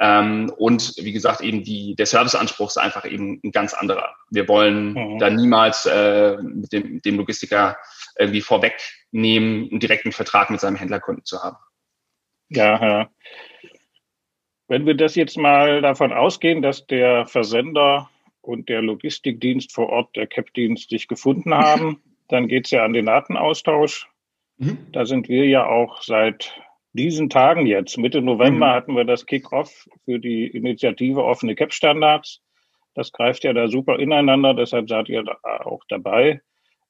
Ähm, 0.00 0.52
und 0.56 0.94
wie 0.96 1.12
gesagt, 1.12 1.40
eben 1.42 1.62
die, 1.62 1.94
der 1.94 2.06
Serviceanspruch 2.06 2.68
ist 2.68 2.78
einfach 2.78 3.04
eben 3.04 3.40
ein 3.44 3.52
ganz 3.52 3.74
anderer. 3.74 4.14
Wir 4.30 4.48
wollen 4.48 4.94
mhm. 4.94 5.18
da 5.18 5.30
niemals 5.30 5.86
äh, 5.86 6.36
mit 6.42 6.72
dem, 6.72 7.00
dem 7.02 7.16
Logistiker 7.18 7.76
irgendwie 8.18 8.40
vorwegnehmen, 8.40 9.68
einen 9.70 9.80
direkten 9.80 10.10
Vertrag 10.10 10.50
mit 10.50 10.60
seinem 10.60 10.76
Händlerkunden 10.76 11.24
zu 11.24 11.42
haben. 11.42 11.56
Ja, 12.48 12.82
ja. 12.82 13.10
Wenn 14.66 14.86
wir 14.86 14.94
das 14.94 15.14
jetzt 15.14 15.36
mal 15.36 15.82
davon 15.82 16.12
ausgehen, 16.12 16.62
dass 16.62 16.86
der 16.86 17.26
Versender 17.26 18.10
und 18.42 18.68
der 18.68 18.82
Logistikdienst 18.82 19.72
vor 19.72 19.88
Ort, 19.88 20.14
der 20.16 20.26
CAP-Dienst, 20.26 20.90
sich 20.90 21.08
gefunden 21.08 21.54
haben. 21.54 22.02
Dann 22.28 22.48
geht 22.48 22.66
es 22.66 22.70
ja 22.70 22.84
an 22.84 22.92
den 22.92 23.06
Datenaustausch. 23.06 24.08
Mhm. 24.58 24.78
Da 24.92 25.06
sind 25.06 25.28
wir 25.28 25.46
ja 25.46 25.66
auch 25.66 26.02
seit 26.02 26.54
diesen 26.92 27.30
Tagen 27.30 27.66
jetzt. 27.66 27.96
Mitte 27.96 28.20
November 28.20 28.68
mhm. 28.68 28.72
hatten 28.72 28.96
wir 28.96 29.04
das 29.04 29.26
Kick-Off 29.26 29.88
für 30.04 30.18
die 30.18 30.46
Initiative 30.46 31.24
Offene 31.24 31.54
CAP-Standards. 31.54 32.40
Das 32.94 33.12
greift 33.12 33.44
ja 33.44 33.52
da 33.52 33.68
super 33.68 33.98
ineinander, 33.98 34.54
deshalb 34.54 34.88
seid 34.88 35.08
ihr 35.08 35.22
da 35.22 35.38
auch 35.64 35.82
dabei. 35.88 36.42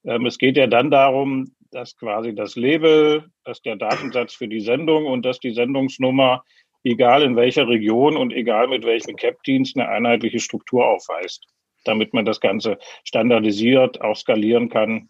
Ähm, 0.05 0.27
es 0.27 0.39
geht 0.39 0.57
ja 0.57 0.67
dann 0.67 0.91
darum, 0.91 1.55
dass 1.71 1.97
quasi 1.97 2.35
das 2.35 2.57
Label, 2.57 3.31
dass 3.45 3.63
der 3.63 3.77
Datensatz 3.77 4.35
für 4.35 4.49
die 4.49 4.61
Sendung 4.61 5.07
und 5.07 5.25
dass 5.25 5.39
die 5.39 5.53
Sendungsnummer 5.53 6.45
egal 6.85 7.23
in 7.23 7.37
welcher 7.37 7.69
Region 7.69 8.17
und 8.17 8.33
egal 8.33 8.69
mit 8.69 8.85
welchem 8.85 9.17
CAP-Dienst, 9.17 9.77
eine 9.77 9.89
einheitliche 9.89 10.41
Struktur 10.41 10.87
aufweist, 10.87 11.47
damit 11.85 12.15
man 12.15 12.25
das 12.25 12.41
Ganze 12.41 12.79
standardisiert, 13.05 14.01
auch 14.01 14.17
skalieren 14.17 14.69
kann. 14.69 15.09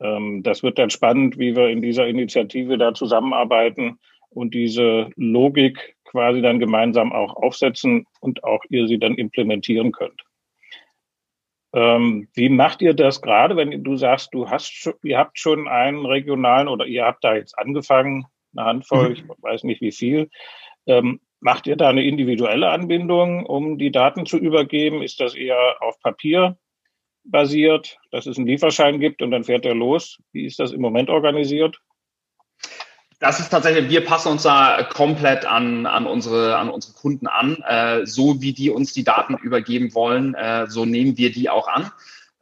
Ähm, 0.00 0.42
das 0.42 0.62
wird 0.62 0.78
dann 0.78 0.90
spannend, 0.90 1.38
wie 1.38 1.56
wir 1.56 1.68
in 1.68 1.82
dieser 1.82 2.06
Initiative 2.06 2.78
da 2.78 2.94
zusammenarbeiten 2.94 3.98
und 4.30 4.54
diese 4.54 5.10
Logik 5.16 5.96
quasi 6.04 6.42
dann 6.42 6.58
gemeinsam 6.58 7.12
auch 7.12 7.34
aufsetzen 7.34 8.06
und 8.20 8.44
auch 8.44 8.62
ihr 8.68 8.86
sie 8.86 8.98
dann 8.98 9.14
implementieren 9.14 9.92
könnt. 9.92 10.22
Ähm, 11.74 12.28
wie 12.34 12.48
macht 12.48 12.82
ihr 12.82 12.94
das 12.94 13.20
gerade, 13.20 13.56
wenn 13.56 13.82
du 13.82 13.96
sagst, 13.96 14.32
du 14.32 14.48
hast, 14.48 14.94
ihr 15.02 15.18
habt 15.18 15.40
schon 15.40 15.66
einen 15.66 16.06
regionalen 16.06 16.68
oder 16.68 16.86
ihr 16.86 17.04
habt 17.04 17.24
da 17.24 17.34
jetzt 17.34 17.58
angefangen, 17.58 18.26
eine 18.56 18.66
Handvoll, 18.66 19.08
mhm. 19.08 19.14
ich 19.14 19.24
weiß 19.42 19.64
nicht 19.64 19.80
wie 19.80 19.90
viel. 19.90 20.30
Ähm, 20.86 21.20
macht 21.40 21.66
ihr 21.66 21.76
da 21.76 21.88
eine 21.88 22.04
individuelle 22.04 22.70
Anbindung, 22.70 23.44
um 23.46 23.78
die 23.78 23.90
Daten 23.90 24.26
zu 24.26 24.38
übergeben? 24.38 25.02
Ist 25.02 25.20
das 25.20 25.34
eher 25.34 25.76
auf 25.80 26.00
Papier 26.00 26.56
basiert, 27.24 27.98
dass 28.10 28.26
es 28.26 28.36
einen 28.36 28.46
Lieferschein 28.46 29.00
gibt 29.00 29.22
und 29.22 29.30
dann 29.30 29.44
fährt 29.44 29.64
er 29.64 29.74
los? 29.74 30.18
Wie 30.32 30.46
ist 30.46 30.58
das 30.58 30.72
im 30.72 30.80
Moment 30.80 31.10
organisiert? 31.10 31.80
Das 33.20 33.40
ist 33.40 33.48
tatsächlich, 33.48 33.88
wir 33.88 34.04
passen 34.04 34.32
uns 34.32 34.42
da 34.42 34.82
komplett 34.82 35.46
an, 35.46 35.86
an, 35.86 36.06
unsere, 36.06 36.56
an 36.56 36.68
unsere 36.68 36.94
Kunden 36.94 37.26
an. 37.26 37.56
Äh, 37.66 38.04
so 38.04 38.42
wie 38.42 38.52
die 38.52 38.70
uns 38.70 38.92
die 38.92 39.04
Daten 39.04 39.34
übergeben 39.36 39.94
wollen, 39.94 40.34
äh, 40.34 40.66
so 40.68 40.84
nehmen 40.84 41.16
wir 41.16 41.32
die 41.32 41.48
auch 41.48 41.68
an. 41.68 41.90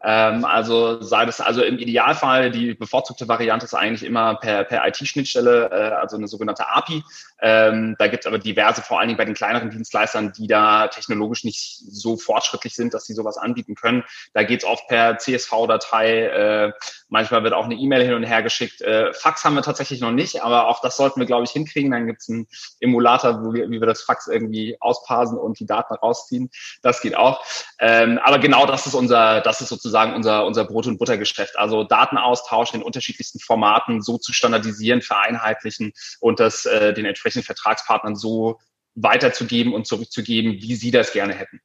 Ähm, 0.05 0.45
also 0.45 1.01
sei 1.01 1.25
das 1.27 1.41
also 1.41 1.63
im 1.63 1.79
Idealfall 1.79 2.51
die 2.51 2.75
bevorzugte 2.75 3.29
Variante 3.29 3.65
ist 3.65 3.75
eigentlich 3.75 4.05
immer 4.05 4.35
per, 4.37 4.65
per 4.65 4.87
IT-Schnittstelle, 4.89 5.71
äh, 5.71 5.95
also 5.95 6.17
eine 6.17 6.27
sogenannte 6.27 6.69
API. 6.69 7.05
Ähm, 7.41 7.97
da 7.99 8.09
gibt 8.09 8.25
es 8.25 8.27
aber 8.27 8.39
diverse, 8.39 8.83
vor 8.83 8.99
allen 8.99 9.09
Dingen 9.09 9.19
bei 9.19 9.25
den 9.25 9.35
kleineren 9.35 9.71
Dienstleistern, 9.71 10.33
die 10.33 10.47
da 10.47 10.89
technologisch 10.89 11.45
nicht 11.45 11.83
so 11.89 12.17
fortschrittlich 12.17 12.75
sind, 12.75 12.95
dass 12.95 13.05
sie 13.05 13.15
sowas 13.15 13.37
anbieten 13.37 13.75
können. 13.75 14.05
Da 14.33 14.43
geht 14.43 14.63
es 14.63 14.69
oft 14.69 14.89
per 14.89 15.19
CSV-Datei. 15.19 16.27
Äh, 16.27 16.73
manchmal 17.09 17.45
wird 17.45 17.55
auch 17.55 17.65
eine 17.65 17.75
E-Mail 17.75 18.05
hin 18.05 18.15
und 18.15 18.25
her 18.25 18.43
geschickt. 18.43 18.81
Äh, 18.81 19.13
Fax 19.13 19.45
haben 19.45 19.55
wir 19.55 19.63
tatsächlich 19.63 20.01
noch 20.01 20.13
nicht, 20.13 20.43
aber 20.43 20.69
auch 20.69 20.81
das 20.81 20.97
sollten 20.97 21.21
wir, 21.21 21.27
glaube 21.27 21.45
ich, 21.45 21.51
hinkriegen. 21.51 21.91
Dann 21.91 22.07
gibt 22.07 22.23
es 22.23 22.29
einen 22.29 22.49
Emulator, 22.81 23.45
wo 23.45 23.53
wir, 23.53 23.71
wie 23.71 23.81
wir 23.81 23.87
das 23.87 24.03
Fax 24.03 24.27
irgendwie 24.27 24.77
ausparsen 24.81 25.39
und 25.39 25.61
die 25.61 25.67
Daten 25.67 25.95
rausziehen. 25.95 26.51
Das 26.83 27.01
geht 27.01 27.17
auch. 27.17 27.45
Ähm, 27.79 28.19
aber 28.23 28.39
genau 28.39 28.67
das 28.67 28.87
ist 28.87 28.95
unser, 28.95 29.41
das 29.41 29.61
ist 29.61 29.69
sozusagen 29.69 29.92
unser, 30.15 30.47
unser 30.47 30.65
Brot- 30.65 30.87
und 30.87 30.99
Buttergeschäft. 30.99 31.59
Also 31.59 31.85
Datenaustausch 31.85 32.75
in 32.75 32.83
unterschiedlichsten 32.83 33.41
Formaten 33.41 34.01
so 34.01 34.19
zu 34.19 34.33
standardisieren, 34.33 35.03
vereinheitlichen 35.03 35.93
und 36.21 36.41
das 36.41 36.67
äh, 36.67 36.93
den 36.93 37.05
entsprechenden 37.05 37.33
entsprechenden 37.33 37.45
Vertragspartnern 37.45 38.17
so 38.17 38.59
weiterzugeben 38.95 39.73
und 39.73 39.87
zurückzugeben, 39.87 40.55
wie 40.55 40.75
sie 40.75 40.91
das 40.91 41.13
gerne 41.13 41.35
hätten. 41.35 41.61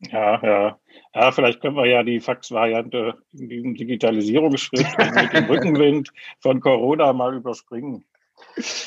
Ja, 0.00 0.40
ja. 0.42 0.78
Ja, 1.14 1.32
vielleicht 1.32 1.60
können 1.60 1.76
wir 1.76 1.86
ja 1.86 2.02
die 2.02 2.20
Fax-Variante 2.20 3.14
in 3.32 3.48
diesem 3.48 3.74
Digitalisierungsschritt 3.74 4.86
mit 4.98 5.32
dem 5.32 5.44
Rückenwind 5.44 6.10
von 6.40 6.60
Corona 6.60 7.12
mal 7.12 7.34
überspringen. 7.34 8.04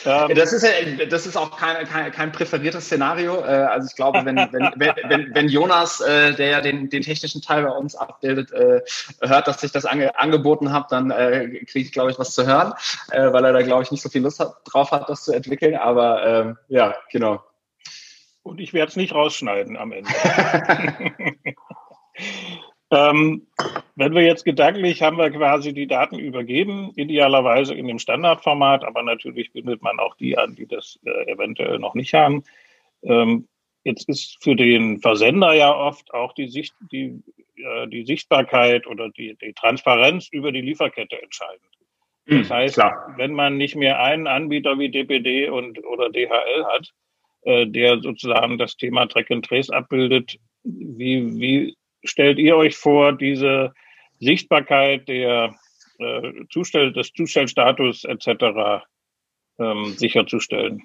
Ähm, 0.05 0.35
das, 0.35 0.53
ist 0.53 0.63
ja, 0.63 1.05
das 1.05 1.25
ist 1.25 1.35
auch 1.35 1.57
kein, 1.57 1.85
kein, 1.85 2.11
kein 2.11 2.31
präferiertes 2.31 2.85
Szenario. 2.85 3.41
Äh, 3.41 3.47
also 3.47 3.87
ich 3.89 3.95
glaube, 3.95 4.23
wenn, 4.23 4.37
wenn, 4.37 4.71
wenn, 4.75 5.35
wenn 5.35 5.49
Jonas, 5.49 5.99
äh, 5.99 6.33
der 6.33 6.47
ja 6.47 6.61
den, 6.61 6.89
den 6.89 7.01
technischen 7.01 7.41
Teil 7.41 7.63
bei 7.63 7.71
uns 7.71 7.95
abbildet, 7.95 8.51
äh, 8.51 8.81
hört, 9.21 9.47
dass 9.47 9.63
ich 9.63 9.71
das 9.71 9.85
ange, 9.85 10.17
angeboten 10.17 10.71
habe, 10.71 10.87
dann 10.89 11.09
kriege 11.09 11.79
ich, 11.79 11.91
glaube 11.91 12.11
ich, 12.11 12.19
was 12.19 12.33
zu 12.33 12.45
hören, 12.45 12.73
weil 13.09 13.45
er 13.45 13.53
da, 13.53 13.61
glaube 13.61 13.83
ich, 13.83 13.91
nicht 13.91 14.01
so 14.01 14.09
viel 14.09 14.21
Lust 14.21 14.39
hat, 14.39 14.55
drauf 14.65 14.91
hat, 14.91 15.09
das 15.09 15.23
zu 15.23 15.33
entwickeln. 15.33 15.75
Aber 15.75 16.25
ähm, 16.25 16.57
ja, 16.67 16.95
genau. 17.11 17.43
Und 18.43 18.59
ich 18.59 18.73
werde 18.73 18.89
es 18.89 18.95
nicht 18.95 19.13
rausschneiden 19.13 19.75
am 19.75 19.91
Ende. 19.91 20.09
Ähm, 22.89 23.47
wenn 23.95 24.15
wir 24.15 24.21
jetzt 24.21 24.45
gedanklich 24.45 25.01
haben 25.01 25.17
wir 25.17 25.29
quasi 25.29 25.73
die 25.73 25.87
Daten 25.87 26.17
übergeben, 26.19 26.91
idealerweise 26.95 27.73
in 27.73 27.87
dem 27.87 27.99
Standardformat, 27.99 28.85
aber 28.85 29.03
natürlich 29.03 29.51
bindet 29.51 29.81
man 29.81 29.99
auch 29.99 30.15
die 30.15 30.37
an, 30.37 30.55
die 30.55 30.67
das 30.67 30.99
äh, 31.05 31.31
eventuell 31.31 31.79
noch 31.79 31.95
nicht 31.95 32.13
haben. 32.13 32.43
Ähm, 33.03 33.47
jetzt 33.83 34.07
ist 34.07 34.41
für 34.41 34.55
den 34.55 34.99
Versender 34.99 35.53
ja 35.53 35.75
oft 35.75 36.13
auch 36.13 36.33
die, 36.33 36.47
Sicht, 36.47 36.73
die, 36.91 37.21
äh, 37.57 37.87
die 37.87 38.05
Sichtbarkeit 38.05 38.87
oder 38.87 39.09
die, 39.09 39.35
die 39.35 39.53
Transparenz 39.53 40.29
über 40.31 40.53
die 40.53 40.61
Lieferkette 40.61 41.21
entscheidend. 41.21 41.63
Hm, 42.27 42.39
das 42.39 42.51
heißt, 42.51 42.75
Klar. 42.75 43.15
wenn 43.17 43.33
man 43.33 43.57
nicht 43.57 43.75
mehr 43.75 44.01
einen 44.01 44.27
Anbieter 44.27 44.79
wie 44.79 44.89
DPD 44.89 45.49
und 45.49 45.83
oder 45.85 46.09
DHL 46.09 46.65
hat, 46.71 46.93
äh, 47.41 47.67
der 47.67 48.01
sozusagen 48.01 48.57
das 48.57 48.77
Thema 48.77 49.07
Track 49.07 49.31
and 49.31 49.45
Trace 49.45 49.69
abbildet, 49.69 50.37
wie, 50.63 51.39
wie 51.39 51.77
stellt 52.09 52.39
ihr 52.39 52.55
euch 52.55 52.75
vor, 52.75 53.13
diese 53.13 53.73
Sichtbarkeit 54.19 55.07
der 55.07 55.55
äh, 55.99 56.31
Zustell 56.49 56.93
des 56.93 57.11
Zustellstatus 57.13 58.03
etc. 58.03 58.83
Ähm, 59.59 59.93
sicherzustellen? 59.95 60.83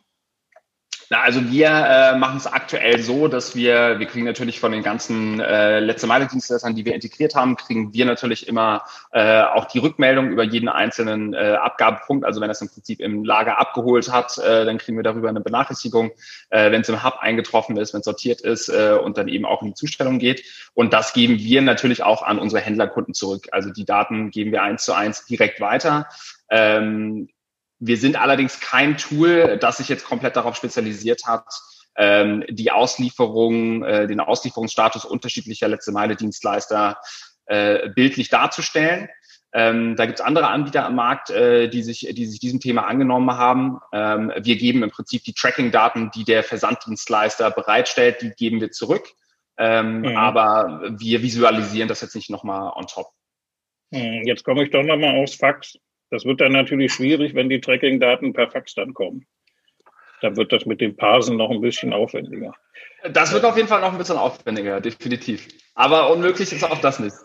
Na, 1.13 1.21
also 1.21 1.51
wir 1.51 1.69
äh, 1.69 2.17
machen 2.17 2.39
es 2.39 2.47
aktuell 2.47 2.99
so, 3.03 3.29
dass 3.29 3.55
wir, 3.55 3.99
wir 3.99 4.07
kriegen 4.07 4.25
natürlich 4.25 4.61
von 4.61 4.73
den 4.73 4.83
ganzen 4.83 5.41
äh, 5.41 5.79
letzte 5.79 6.07
Meile 6.07 6.27
Dienstleistern, 6.27 6.75
die 6.75 6.87
wir 6.87 6.95
integriert 6.95 7.35
haben, 7.35 7.59
kriegen 7.59 7.93
wir 7.93 8.07
natürlich 8.07 8.49
immer 8.49 8.85
äh, 9.11 9.43
auch 9.43 9.67
die 9.67 9.79
Rückmeldung 9.79 10.31
über 10.31 10.43
jeden 10.43 10.71
einzelnen 10.71 11.35
äh, 11.35 11.59
Abgabepunkt. 11.61 12.25
Also 12.25 12.41
wenn 12.41 12.49
es 12.49 12.63
im 12.63 12.71
Prinzip 12.71 13.01
im 13.01 13.27
Lager 13.27 13.59
abgeholt 13.59 14.11
hat, 14.11 14.39
äh, 14.39 14.65
dann 14.65 14.79
kriegen 14.79 14.97
wir 14.97 15.03
darüber 15.03 15.29
eine 15.29 15.43
Benachrichtigung, 15.43 16.13
äh, 16.49 16.71
wenn 16.71 16.81
es 16.81 16.89
im 16.89 17.05
Hub 17.05 17.19
eingetroffen 17.21 17.77
ist, 17.77 17.93
wenn 17.93 18.01
es 18.01 18.07
sortiert 18.07 18.41
ist 18.41 18.71
äh, 18.71 18.95
und 18.95 19.19
dann 19.19 19.29
eben 19.29 19.45
auch 19.45 19.61
in 19.61 19.69
die 19.69 19.75
Zustellung 19.75 20.19
geht. 20.19 20.43
Und 20.73 20.95
das 20.95 21.13
geben 21.13 21.39
wir 21.39 21.61
natürlich 21.61 22.03
auch 22.03 22.23
an 22.23 22.39
unsere 22.39 22.63
Händlerkunden 22.63 23.13
zurück. 23.13 23.49
Also 23.53 23.69
die 23.69 23.85
Daten 23.85 24.31
geben 24.31 24.51
wir 24.51 24.63
eins 24.63 24.85
zu 24.85 24.95
eins 24.95 25.27
direkt 25.27 25.61
weiter. 25.61 26.07
Ähm, 26.49 27.29
wir 27.85 27.97
sind 27.97 28.17
allerdings 28.17 28.61
kein 28.61 28.97
Tool, 28.97 29.59
das 29.61 29.79
sich 29.79 29.89
jetzt 29.89 30.05
komplett 30.05 30.37
darauf 30.37 30.55
spezialisiert 30.55 31.27
hat, 31.27 31.47
ähm, 31.97 32.45
die 32.49 32.71
Auslieferung, 32.71 33.83
äh, 33.83 34.07
den 34.07 34.21
Auslieferungsstatus 34.21 35.05
unterschiedlicher 35.05 35.67
letzte 35.67 35.91
Meile 35.91 36.15
Dienstleister 36.15 36.99
äh, 37.47 37.89
bildlich 37.91 38.29
darzustellen. 38.29 39.09
Ähm, 39.53 39.97
da 39.97 40.07
gibt 40.07 40.21
es 40.21 40.25
andere 40.25 40.47
Anbieter 40.47 40.87
am 40.87 40.95
Markt, 40.95 41.31
äh, 41.31 41.69
die, 41.69 41.83
sich, 41.83 42.09
die 42.13 42.27
sich 42.27 42.39
diesem 42.39 42.61
Thema 42.61 42.87
angenommen 42.87 43.33
haben. 43.33 43.81
Ähm, 43.93 44.33
wir 44.39 44.57
geben 44.57 44.85
im 44.85 44.91
Prinzip 44.91 45.25
die 45.25 45.35
Tracking-Daten, 45.35 46.13
die 46.15 46.25
der 46.25 46.45
Versanddienstleister 46.45 47.51
bereitstellt, 47.51 48.23
die 48.23 48.31
geben 48.31 48.61
wir 48.61 48.71
zurück. 48.71 49.09
Ähm, 49.59 50.03
mhm. 50.03 50.17
Aber 50.17 50.95
wir 50.99 51.21
visualisieren 51.21 51.89
das 51.89 52.01
jetzt 52.01 52.15
nicht 52.15 52.31
nochmal 52.31 52.73
on 52.77 52.87
top. 52.87 53.09
Mhm. 53.91 54.23
Jetzt 54.25 54.45
komme 54.45 54.63
ich 54.63 54.71
doch 54.71 54.85
nochmal 54.85 55.17
aufs 55.17 55.35
Fax. 55.35 55.77
Das 56.13 56.27
wird 56.27 56.43
dann 56.43 56.53
natürlich 56.53 56.93
schwierig, 56.93 57.35
wenn 57.35 57.49
die 57.49 57.63
Tracking-Daten 57.63 58.35
per 58.35 58.51
Fax 58.51 58.75
dann 58.75 58.93
kommen. 58.93 59.25
Dann 60.21 60.37
wird 60.37 60.53
das 60.53 60.67
mit 60.67 60.83
dem 60.83 60.95
Parsen 60.95 61.39
noch 61.39 61.51
ein 61.51 61.63
bisschen 61.63 61.95
aufwendiger. 61.95 62.55
Das 63.15 63.33
wird 63.33 63.47
auf 63.47 63.57
jeden 63.57 63.67
Fall 63.67 63.81
noch 63.81 63.93
ein 63.93 63.99
bisschen 63.99 64.19
aufwendiger, 64.19 64.83
definitiv. 64.83 65.49
Aber 65.75 66.13
unmöglich 66.13 66.53
ist 66.53 66.65
auch 66.65 66.83
das 66.83 67.01
nicht. 67.01 67.17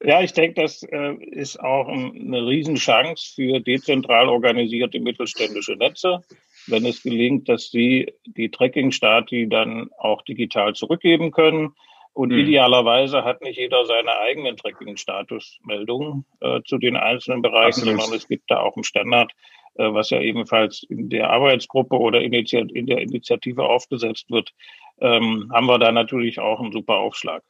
Ja, 0.00 0.22
ich 0.22 0.32
denke, 0.32 0.62
das 0.62 0.84
äh, 0.84 1.14
ist 1.32 1.58
auch 1.58 1.88
eine 1.88 2.46
Riesenchance 2.46 3.32
für 3.34 3.58
dezentral 3.58 4.28
organisierte 4.28 5.00
mittelständische 5.00 5.74
Netze, 5.74 6.20
wenn 6.68 6.86
es 6.86 7.02
gelingt, 7.02 7.48
dass 7.48 7.70
sie 7.70 8.14
die 8.26 8.52
Tracking-Stati 8.52 9.48
dann 9.48 9.90
auch 9.98 10.22
digital 10.22 10.74
zurückgeben 10.74 11.32
können 11.32 11.74
und 12.12 12.32
mhm. 12.32 12.38
idealerweise 12.38 13.24
hat 13.24 13.42
nicht 13.42 13.58
jeder 13.58 13.84
seine 13.86 14.18
eigenen 14.18 14.56
Tracking-Statusmeldungen 14.56 16.24
äh, 16.40 16.60
zu 16.64 16.78
den 16.78 16.96
einzelnen 16.96 17.42
Bereichen, 17.42 17.80
Absolut. 17.80 18.00
sondern 18.00 18.18
es 18.18 18.28
gibt 18.28 18.50
da 18.50 18.60
auch 18.60 18.76
einen 18.76 18.84
Standard, 18.84 19.32
äh, 19.74 19.92
was 19.92 20.10
ja 20.10 20.20
ebenfalls 20.20 20.82
in 20.88 21.08
der 21.08 21.30
Arbeitsgruppe 21.30 21.96
oder 21.98 22.20
in 22.20 22.32
der 22.32 22.98
Initiative 22.98 23.64
aufgesetzt 23.64 24.30
wird, 24.30 24.52
ähm, 25.00 25.50
haben 25.52 25.66
wir 25.66 25.78
da 25.78 25.92
natürlich 25.92 26.40
auch 26.40 26.60
einen 26.60 26.72
super 26.72 26.96
Aufschlag. 26.98 27.42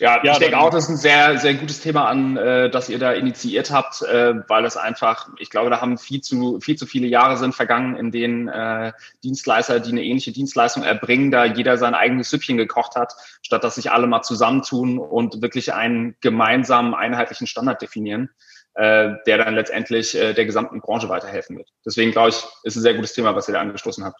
Ja, 0.00 0.24
ja 0.24 0.32
ich 0.32 0.38
denke 0.38 0.58
auch, 0.58 0.70
das 0.70 0.84
ist 0.84 0.90
ein 0.90 0.96
sehr, 0.96 1.38
sehr 1.38 1.54
gutes 1.54 1.80
Thema 1.80 2.06
an, 2.06 2.36
äh, 2.38 2.70
das 2.70 2.88
ihr 2.88 2.98
da 2.98 3.12
initiiert 3.12 3.70
habt, 3.70 4.00
äh, 4.00 4.34
weil 4.48 4.64
es 4.64 4.78
einfach, 4.78 5.28
ich 5.38 5.50
glaube, 5.50 5.68
da 5.68 5.82
haben 5.82 5.98
viel 5.98 6.22
zu, 6.22 6.58
viel 6.60 6.76
zu 6.76 6.86
viele 6.86 7.06
Jahre 7.06 7.36
sind 7.36 7.54
vergangen, 7.54 7.96
in 7.96 8.10
denen 8.10 8.48
äh, 8.48 8.92
Dienstleister, 9.22 9.78
die 9.78 9.90
eine 9.90 10.02
ähnliche 10.02 10.32
Dienstleistung 10.32 10.84
erbringen, 10.84 11.30
da 11.30 11.44
jeder 11.44 11.76
sein 11.76 11.94
eigenes 11.94 12.30
Süppchen 12.30 12.56
gekocht 12.56 12.96
hat, 12.96 13.12
statt 13.42 13.62
dass 13.62 13.74
sich 13.74 13.92
alle 13.92 14.06
mal 14.06 14.22
zusammentun 14.22 14.98
und 14.98 15.42
wirklich 15.42 15.74
einen 15.74 16.16
gemeinsamen, 16.22 16.94
einheitlichen 16.94 17.46
Standard 17.46 17.82
definieren, 17.82 18.30
äh, 18.74 19.10
der 19.26 19.36
dann 19.36 19.54
letztendlich 19.54 20.16
äh, 20.16 20.32
der 20.32 20.46
gesamten 20.46 20.80
Branche 20.80 21.10
weiterhelfen 21.10 21.58
wird. 21.58 21.68
Deswegen 21.84 22.12
glaube 22.12 22.30
ich, 22.30 22.42
ist 22.62 22.76
ein 22.76 22.82
sehr 22.82 22.94
gutes 22.94 23.12
Thema, 23.12 23.36
was 23.36 23.48
ihr 23.48 23.52
da 23.52 23.60
angestoßen 23.60 24.02
habt. 24.02 24.18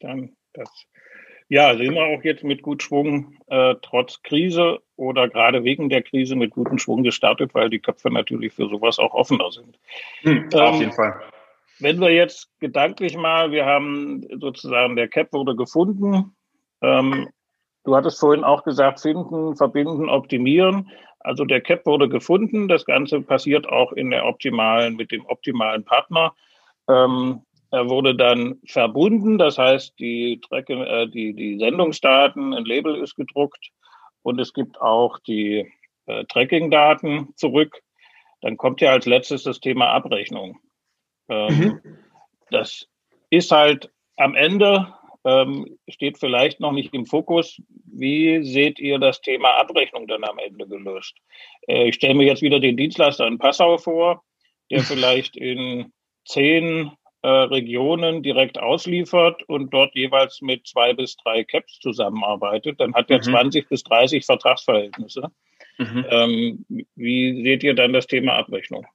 Dann 0.00 0.36
das 0.52 0.68
ja, 1.52 1.76
sehen 1.76 1.92
wir 1.92 2.04
auch 2.06 2.24
jetzt 2.24 2.44
mit 2.44 2.62
gut 2.62 2.82
Schwung, 2.82 3.36
äh, 3.48 3.74
trotz 3.82 4.22
Krise 4.22 4.80
oder 4.96 5.28
gerade 5.28 5.64
wegen 5.64 5.90
der 5.90 6.02
Krise 6.02 6.34
mit 6.34 6.52
gutem 6.52 6.78
Schwung 6.78 7.02
gestartet, 7.02 7.54
weil 7.54 7.68
die 7.68 7.78
Köpfe 7.78 8.10
natürlich 8.10 8.54
für 8.54 8.70
sowas 8.70 8.98
auch 8.98 9.12
offener 9.12 9.52
sind. 9.52 9.78
Hm, 10.22 10.48
ähm, 10.50 10.60
auf 10.60 10.80
jeden 10.80 10.92
Fall. 10.92 11.20
Wenn 11.78 12.00
wir 12.00 12.08
jetzt 12.08 12.48
gedanklich 12.58 13.18
mal, 13.18 13.50
wir 13.50 13.66
haben 13.66 14.26
sozusagen, 14.40 14.96
der 14.96 15.08
Cap 15.08 15.30
wurde 15.34 15.54
gefunden. 15.54 16.34
Ähm, 16.80 17.28
du 17.84 17.96
hattest 17.96 18.18
vorhin 18.18 18.44
auch 18.44 18.64
gesagt, 18.64 19.00
finden, 19.00 19.54
verbinden, 19.54 20.08
optimieren. 20.08 20.88
Also 21.20 21.44
der 21.44 21.60
Cap 21.60 21.84
wurde 21.84 22.08
gefunden. 22.08 22.66
Das 22.66 22.86
Ganze 22.86 23.20
passiert 23.20 23.68
auch 23.68 23.92
in 23.92 24.08
der 24.08 24.24
optimalen, 24.24 24.96
mit 24.96 25.12
dem 25.12 25.26
optimalen 25.26 25.84
Partner. 25.84 26.32
Ähm, 26.88 27.42
er 27.72 27.88
wurde 27.88 28.14
dann 28.14 28.60
verbunden, 28.66 29.38
das 29.38 29.56
heißt, 29.56 29.98
die, 29.98 30.40
Tracking, 30.46 30.82
äh, 30.82 31.08
die, 31.08 31.32
die 31.32 31.58
Sendungsdaten, 31.58 32.52
ein 32.52 32.66
Label 32.66 32.96
ist 32.96 33.16
gedruckt 33.16 33.70
und 34.20 34.38
es 34.38 34.52
gibt 34.52 34.78
auch 34.80 35.18
die 35.20 35.72
äh, 36.04 36.24
Tracking-Daten 36.26 37.32
zurück. 37.34 37.80
Dann 38.42 38.58
kommt 38.58 38.82
ja 38.82 38.90
als 38.90 39.06
letztes 39.06 39.44
das 39.44 39.58
Thema 39.58 39.88
Abrechnung. 39.88 40.60
Ähm, 41.30 41.58
mhm. 41.58 41.80
Das 42.50 42.86
ist 43.30 43.50
halt 43.50 43.90
am 44.16 44.34
Ende, 44.34 44.92
ähm, 45.24 45.78
steht 45.88 46.18
vielleicht 46.18 46.60
noch 46.60 46.72
nicht 46.72 46.92
im 46.92 47.06
Fokus. 47.06 47.58
Wie 47.86 48.44
seht 48.44 48.80
ihr 48.80 48.98
das 48.98 49.22
Thema 49.22 49.48
Abrechnung 49.56 50.06
dann 50.06 50.24
am 50.24 50.38
Ende 50.38 50.68
gelöst? 50.68 51.16
Äh, 51.66 51.88
ich 51.88 51.94
stelle 51.94 52.14
mir 52.14 52.26
jetzt 52.26 52.42
wieder 52.42 52.60
den 52.60 52.76
Dienstleister 52.76 53.26
in 53.26 53.38
Passau 53.38 53.78
vor, 53.78 54.22
der 54.70 54.80
vielleicht 54.82 55.38
in 55.38 55.90
zehn 56.26 56.92
äh, 57.22 57.28
Regionen 57.28 58.22
direkt 58.22 58.58
ausliefert 58.58 59.42
und 59.44 59.72
dort 59.72 59.94
jeweils 59.94 60.40
mit 60.42 60.66
zwei 60.66 60.92
bis 60.92 61.16
drei 61.16 61.44
Caps 61.44 61.78
zusammenarbeitet, 61.78 62.80
dann 62.80 62.94
hat 62.94 63.10
er 63.10 63.18
mhm. 63.18 63.22
20 63.22 63.68
bis 63.68 63.84
30 63.84 64.26
Vertragsverhältnisse. 64.26 65.30
Mhm. 65.78 66.06
Ähm, 66.10 66.86
wie 66.96 67.42
seht 67.42 67.62
ihr 67.62 67.74
dann 67.74 67.92
das 67.92 68.06
Thema 68.06 68.34
Abrechnung? 68.34 68.86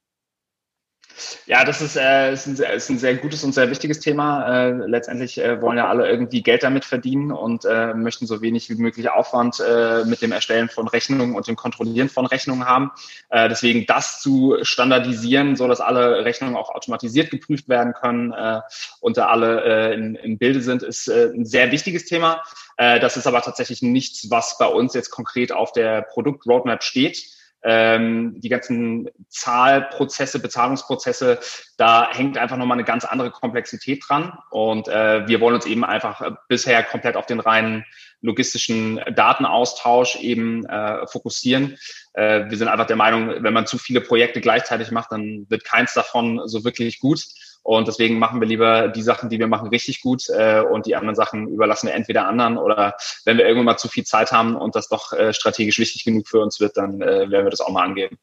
Ja, 1.46 1.64
das 1.64 1.82
ist, 1.82 1.96
äh, 1.96 2.34
ist, 2.34 2.48
ein, 2.48 2.56
ist 2.56 2.90
ein 2.90 3.00
sehr 3.00 3.16
gutes 3.16 3.44
und 3.44 3.54
sehr 3.54 3.70
wichtiges 3.70 4.00
Thema. 4.00 4.68
Äh, 4.68 4.72
letztendlich 4.88 5.38
äh, 5.40 5.62
wollen 5.62 5.78
ja 5.78 5.88
alle 5.88 6.10
irgendwie 6.10 6.44
Geld 6.44 6.64
damit 6.64 6.86
verdienen 6.86 7.32
und 7.32 7.66
äh, 7.66 7.94
möchten 7.94 8.28
so 8.28 8.42
wenig 8.42 8.70
wie 8.70 8.76
möglich 8.76 9.10
Aufwand 9.10 9.60
äh, 9.60 10.04
mit 10.06 10.22
dem 10.22 10.32
Erstellen 10.32 10.70
von 10.70 10.88
Rechnungen 10.88 11.36
und 11.36 11.48
dem 11.48 11.56
Kontrollieren 11.56 12.10
von 12.10 12.26
Rechnungen 12.26 12.68
haben. 12.68 12.92
Äh, 13.30 13.50
deswegen 13.50 13.86
das 13.86 14.22
zu 14.22 14.58
standardisieren, 14.62 15.56
so 15.56 15.68
dass 15.68 15.82
alle 15.82 16.26
Rechnungen 16.26 16.56
auch 16.56 16.70
automatisiert 16.70 17.32
geprüft 17.32 17.68
werden 17.70 17.94
können 17.94 18.34
äh, 18.34 18.62
und 19.00 19.18
da 19.18 19.28
alle 19.28 19.64
äh, 19.64 19.94
in, 19.94 20.16
im 20.16 20.38
Bilde 20.38 20.62
sind, 20.62 20.84
ist 20.84 21.08
äh, 21.08 21.32
ein 21.34 21.46
sehr 21.46 21.72
wichtiges 21.72 22.06
Thema. 22.06 22.44
Äh, 22.78 23.00
das 23.00 23.18
ist 23.18 23.28
aber 23.28 23.42
tatsächlich 23.42 23.82
nichts, 23.82 24.30
was 24.30 24.58
bei 24.58 24.68
uns 24.68 24.94
jetzt 24.94 25.10
konkret 25.10 25.52
auf 25.52 25.72
der 25.72 26.02
Produktroadmap 26.04 26.84
steht 26.84 27.37
ähm, 27.70 28.40
die 28.40 28.48
ganzen 28.48 29.10
Zahlprozesse, 29.28 30.40
Bezahlungsprozesse, 30.40 31.40
da 31.76 32.10
hängt 32.14 32.38
einfach 32.38 32.56
nochmal 32.56 32.78
eine 32.78 32.86
ganz 32.86 33.04
andere 33.04 33.30
Komplexität 33.30 34.06
dran. 34.08 34.32
Und 34.52 34.88
äh, 34.88 35.28
wir 35.28 35.42
wollen 35.42 35.56
uns 35.56 35.66
eben 35.66 35.84
einfach 35.84 36.38
bisher 36.48 36.82
komplett 36.84 37.18
auf 37.18 37.26
den 37.26 37.42
reinen 37.42 37.84
logistischen 38.22 39.02
Datenaustausch 39.14 40.16
eben 40.16 40.66
äh, 40.66 41.06
fokussieren. 41.08 41.78
Äh, 42.14 42.50
wir 42.50 42.58
sind 42.58 42.70
einfach 42.70 42.88
der 42.88 42.96
Meinung, 42.96 43.44
wenn 43.44 43.54
man 43.54 43.68
zu 43.68 43.78
viele 43.78 44.00
Projekte 44.00 44.40
gleichzeitig 44.40 44.92
macht, 44.92 45.12
dann 45.12 45.46
wird 45.50 45.66
keins 45.66 45.94
davon 45.94 46.42
so 46.46 46.64
wirklich 46.64 47.00
gut. 47.00 47.26
Und 47.68 47.86
deswegen 47.90 48.18
machen 48.18 48.40
wir 48.40 48.48
lieber 48.48 48.88
die 48.88 49.02
Sachen, 49.02 49.30
die 49.30 49.40
wir 49.40 49.48
machen, 49.48 49.68
richtig 49.68 50.02
gut 50.02 50.30
äh, 50.30 50.62
und 50.62 50.86
die 50.86 50.96
anderen 50.96 51.16
Sachen 51.16 51.50
überlassen 51.50 51.88
wir 51.88 51.96
entweder 51.96 52.26
anderen 52.26 52.58
oder 52.58 52.96
wenn 53.26 53.38
wir 53.38 53.46
irgendwann 53.46 53.66
mal 53.66 53.78
zu 53.78 53.90
viel 53.90 54.06
Zeit 54.06 54.32
haben 54.32 54.56
und 54.56 54.74
das 54.74 54.88
doch 54.88 55.12
äh, 55.12 55.34
strategisch 55.34 55.78
wichtig 55.78 56.06
genug 56.06 56.30
für 56.30 56.40
uns 56.40 56.62
wird, 56.62 56.78
dann 56.78 57.02
äh, 57.02 57.30
werden 57.30 57.46
wir 57.46 57.50
das 57.50 57.60
auch 57.60 57.74
mal 57.74 57.84
angeben. 57.84 58.18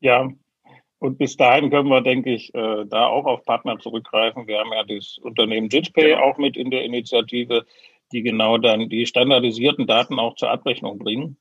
Ja, 0.00 0.28
und 0.98 1.16
bis 1.16 1.38
dahin 1.38 1.70
können 1.70 1.88
wir, 1.88 2.02
denke 2.02 2.34
ich, 2.34 2.54
äh, 2.54 2.84
da 2.84 3.06
auch 3.06 3.24
auf 3.24 3.46
Partner 3.46 3.78
zurückgreifen. 3.78 4.46
Wir 4.46 4.58
haben 4.58 4.74
ja 4.74 4.84
das 4.84 5.16
Unternehmen 5.16 5.70
JITPay 5.70 6.10
genau. 6.10 6.20
auch 6.20 6.36
mit 6.36 6.58
in 6.58 6.70
der 6.70 6.84
Initiative, 6.84 7.64
die 8.12 8.22
genau 8.22 8.58
dann 8.58 8.90
die 8.90 9.06
standardisierten 9.06 9.86
Daten 9.86 10.18
auch 10.18 10.34
zur 10.34 10.50
Abrechnung 10.50 10.98
bringen. 10.98 11.38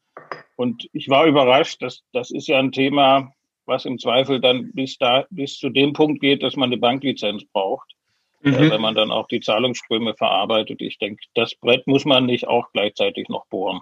Und 0.56 0.88
ich 0.94 1.10
war 1.10 1.26
überrascht, 1.26 1.82
dass 1.82 2.02
das 2.14 2.32
ist 2.32 2.48
ja 2.48 2.60
ein 2.60 2.72
Thema, 2.72 3.34
was 3.66 3.86
im 3.86 4.00
Zweifel 4.00 4.40
dann 4.40 4.72
bis 4.74 4.98
da 4.98 5.26
bis 5.30 5.58
zu 5.58 5.70
dem 5.70 5.94
Punkt 5.94 6.22
geht, 6.22 6.44
dass 6.44 6.56
man 6.56 6.70
eine 6.70 6.78
Banklizenz 6.78 7.46
braucht, 7.46 7.96
äh, 8.44 8.50
mhm. 8.50 8.56
äh, 8.56 8.72
wenn 8.72 8.82
man 8.82 8.96
dann 8.96 9.12
auch 9.12 9.28
die 9.28 9.40
Zahlungsströme 9.40 10.16
verarbeitet. 10.16 10.82
Ich 10.82 10.98
denke, 10.98 11.24
das 11.36 11.56
Brett 11.56 11.88
muss 11.88 12.06
man 12.06 12.26
nicht 12.26 12.48
auch 12.48 12.72
gleichzeitig 12.74 13.30
noch 13.30 13.46
bohren. 13.48 13.82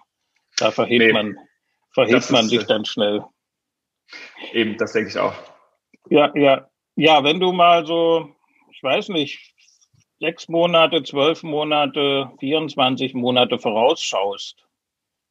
Da 0.57 0.71
verhebt 0.71 1.05
nee. 1.05 1.13
man 1.13 1.37
verhebt 1.91 2.31
man 2.31 2.47
sich 2.47 2.61
äh, 2.61 2.65
dann 2.65 2.85
schnell. 2.85 3.23
Eben, 4.53 4.77
das 4.77 4.93
denke 4.93 5.09
ich 5.09 5.17
auch. 5.17 5.33
Ja, 6.09 6.31
ja, 6.35 6.67
ja. 6.95 7.23
Wenn 7.23 7.39
du 7.39 7.51
mal 7.51 7.85
so, 7.85 8.35
ich 8.71 8.81
weiß 8.81 9.09
nicht, 9.09 9.53
sechs 10.19 10.47
Monate, 10.49 11.03
zwölf 11.03 11.43
Monate, 11.43 12.31
24 12.39 13.13
Monate 13.13 13.59
vorausschaust, 13.59 14.65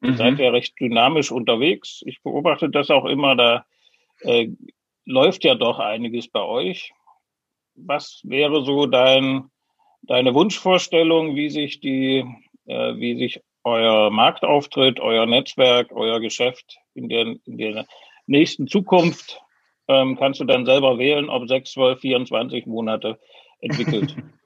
mhm. 0.01 0.17
seid 0.17 0.39
ihr 0.39 0.53
recht 0.53 0.79
dynamisch 0.81 1.31
unterwegs. 1.31 2.03
Ich 2.07 2.23
beobachte 2.23 2.71
das 2.71 2.91
auch 2.91 3.05
immer, 3.05 3.37
da 3.37 3.67
äh, 4.21 4.49
läuft 5.05 5.45
ja 5.45 5.55
doch 5.55 5.79
einiges 5.79 6.29
bei 6.29 6.43
euch. 6.43 6.93
Was 7.75 8.21
wäre 8.25 8.65
so 8.65 8.87
dein, 8.87 9.51
deine 10.03 10.35
Wunschvorstellung, 10.35 11.35
wie 11.37 11.51
sich 11.51 11.81
die, 11.81 12.25
äh, 12.67 12.97
wie 12.97 13.19
sich 13.19 13.41
euer 13.65 14.11
Marktauftritt, 14.11 15.01
euer 15.01 15.27
Netzwerk, 15.27 15.93
euer 15.93 16.21
Geschäft 16.21 16.79
in 16.95 17.09
der, 17.09 17.37
in 17.45 17.59
der 17.59 17.87
nächsten 18.27 18.67
Zukunft 18.67 19.41
ähm, 19.89 20.17
kannst 20.17 20.41
du 20.41 20.45
dann 20.45 20.67
selber 20.67 20.99
wählen, 20.99 21.29
ob 21.31 21.49
6, 21.49 21.73
12, 21.73 22.01
24 22.01 22.67
Monate 22.67 23.19
entwickelt. 23.61 24.15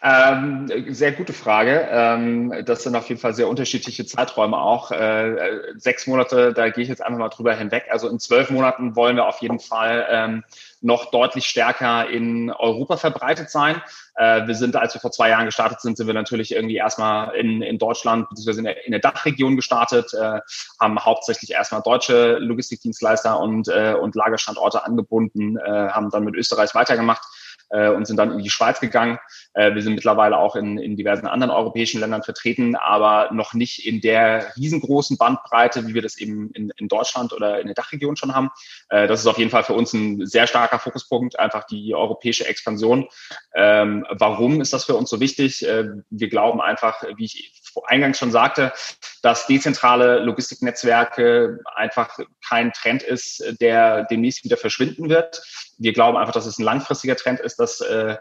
Ähm, 0.00 0.70
sehr 0.90 1.10
gute 1.12 1.32
Frage. 1.32 1.88
Ähm, 1.90 2.52
das 2.64 2.84
sind 2.84 2.94
auf 2.94 3.08
jeden 3.08 3.20
Fall 3.20 3.34
sehr 3.34 3.48
unterschiedliche 3.48 4.06
Zeiträume 4.06 4.56
auch. 4.56 4.92
Äh, 4.92 5.72
sechs 5.76 6.06
Monate, 6.06 6.52
da 6.52 6.68
gehe 6.68 6.84
ich 6.84 6.88
jetzt 6.88 7.02
einfach 7.02 7.18
mal 7.18 7.28
drüber 7.28 7.54
hinweg. 7.54 7.86
Also 7.90 8.08
in 8.08 8.20
zwölf 8.20 8.50
Monaten 8.50 8.94
wollen 8.94 9.16
wir 9.16 9.26
auf 9.26 9.42
jeden 9.42 9.58
Fall 9.58 10.06
ähm, 10.08 10.44
noch 10.80 11.10
deutlich 11.10 11.46
stärker 11.46 12.08
in 12.08 12.52
Europa 12.52 12.96
verbreitet 12.96 13.50
sein. 13.50 13.82
Äh, 14.14 14.46
wir 14.46 14.54
sind, 14.54 14.76
als 14.76 14.94
wir 14.94 15.00
vor 15.00 15.10
zwei 15.10 15.30
Jahren 15.30 15.46
gestartet 15.46 15.80
sind, 15.80 15.96
sind 15.96 16.06
wir 16.06 16.14
natürlich 16.14 16.52
irgendwie 16.52 16.76
erstmal 16.76 17.34
in, 17.34 17.60
in 17.62 17.78
Deutschland 17.78 18.28
bzw. 18.28 18.58
In 18.58 18.64
der, 18.64 18.86
in 18.86 18.92
der 18.92 19.00
Dachregion 19.00 19.56
gestartet, 19.56 20.14
äh, 20.14 20.40
haben 20.80 21.04
hauptsächlich 21.04 21.50
erstmal 21.50 21.82
deutsche 21.82 22.38
Logistikdienstleister 22.38 23.40
und, 23.40 23.66
äh, 23.66 23.94
und 24.00 24.14
Lagerstandorte 24.14 24.84
angebunden, 24.84 25.56
äh, 25.56 25.88
haben 25.88 26.10
dann 26.10 26.22
mit 26.22 26.36
Österreich 26.36 26.74
weitergemacht 26.76 27.22
äh, 27.70 27.88
und 27.88 28.06
sind 28.06 28.16
dann 28.16 28.32
in 28.32 28.38
die 28.38 28.50
Schweiz 28.50 28.80
gegangen. 28.80 29.18
Äh, 29.54 29.74
wir 29.74 29.82
sind 29.82 29.94
mittlerweile 29.94 30.38
auch 30.38 30.56
in, 30.56 30.78
in 30.78 30.96
diversen 30.96 31.26
anderen 31.26 31.50
europäischen 31.50 32.00
Ländern 32.00 32.22
vertreten, 32.22 32.76
aber 32.76 33.30
noch 33.32 33.54
nicht 33.54 33.86
in 33.86 34.00
der 34.00 34.52
riesengroßen 34.56 35.16
Bandbreite, 35.18 35.86
wie 35.86 35.94
wir 35.94 36.02
das 36.02 36.18
eben 36.18 36.50
in, 36.52 36.70
in 36.76 36.88
Deutschland 36.88 37.32
oder 37.32 37.60
in 37.60 37.66
der 37.66 37.74
Dachregion 37.74 38.16
schon 38.16 38.34
haben. 38.34 38.50
Äh, 38.88 39.06
das 39.06 39.20
ist 39.20 39.26
auf 39.26 39.38
jeden 39.38 39.50
Fall 39.50 39.64
für 39.64 39.74
uns 39.74 39.92
ein 39.92 40.26
sehr 40.26 40.46
starker 40.46 40.78
Fokuspunkt, 40.78 41.38
einfach 41.38 41.64
die 41.64 41.94
europäische 41.94 42.46
Expansion. 42.46 43.08
Ähm, 43.54 44.06
warum 44.10 44.60
ist 44.60 44.72
das 44.72 44.84
für 44.84 44.94
uns 44.94 45.10
so 45.10 45.20
wichtig? 45.20 45.66
Äh, 45.66 45.88
wir 46.10 46.28
glauben 46.28 46.60
einfach, 46.60 47.02
wie 47.16 47.24
ich 47.24 47.62
eingangs 47.86 48.18
schon 48.18 48.30
sagte, 48.30 48.72
dass 49.22 49.46
dezentrale 49.46 50.20
Logistiknetzwerke 50.20 51.60
einfach 51.74 52.18
kein 52.46 52.72
Trend 52.72 53.02
ist, 53.02 53.42
der 53.60 54.04
demnächst 54.04 54.44
wieder 54.44 54.56
verschwinden 54.56 55.08
wird. 55.08 55.42
Wir 55.78 55.92
glauben 55.92 56.16
einfach, 56.16 56.34
dass 56.34 56.46
es 56.46 56.58
ein 56.58 56.64
langfristiger 56.64 57.16
Trend 57.16 57.40
ist, 57.40 57.56
dass 57.56 57.80
äh, 57.80 58.16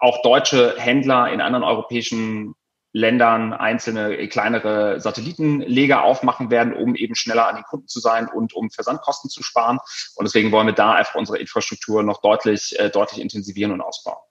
auch 0.00 0.22
deutsche 0.22 0.76
Händler 0.78 1.32
in 1.32 1.40
anderen 1.40 1.64
europäischen 1.64 2.54
Ländern 2.96 3.52
einzelne 3.52 4.28
kleinere 4.28 5.00
Satellitenleger 5.00 6.04
aufmachen 6.04 6.50
werden, 6.50 6.72
um 6.72 6.94
eben 6.94 7.16
schneller 7.16 7.48
an 7.48 7.56
den 7.56 7.64
Kunden 7.64 7.88
zu 7.88 7.98
sein 7.98 8.28
und 8.28 8.54
um 8.54 8.70
Versandkosten 8.70 9.28
zu 9.28 9.42
sparen. 9.42 9.80
Und 10.14 10.26
deswegen 10.26 10.52
wollen 10.52 10.68
wir 10.68 10.74
da 10.74 10.92
einfach 10.92 11.16
unsere 11.16 11.38
Infrastruktur 11.38 12.04
noch 12.04 12.22
deutlich, 12.22 12.78
äh, 12.78 12.90
deutlich 12.90 13.20
intensivieren 13.20 13.72
und 13.72 13.80
ausbauen. 13.80 14.22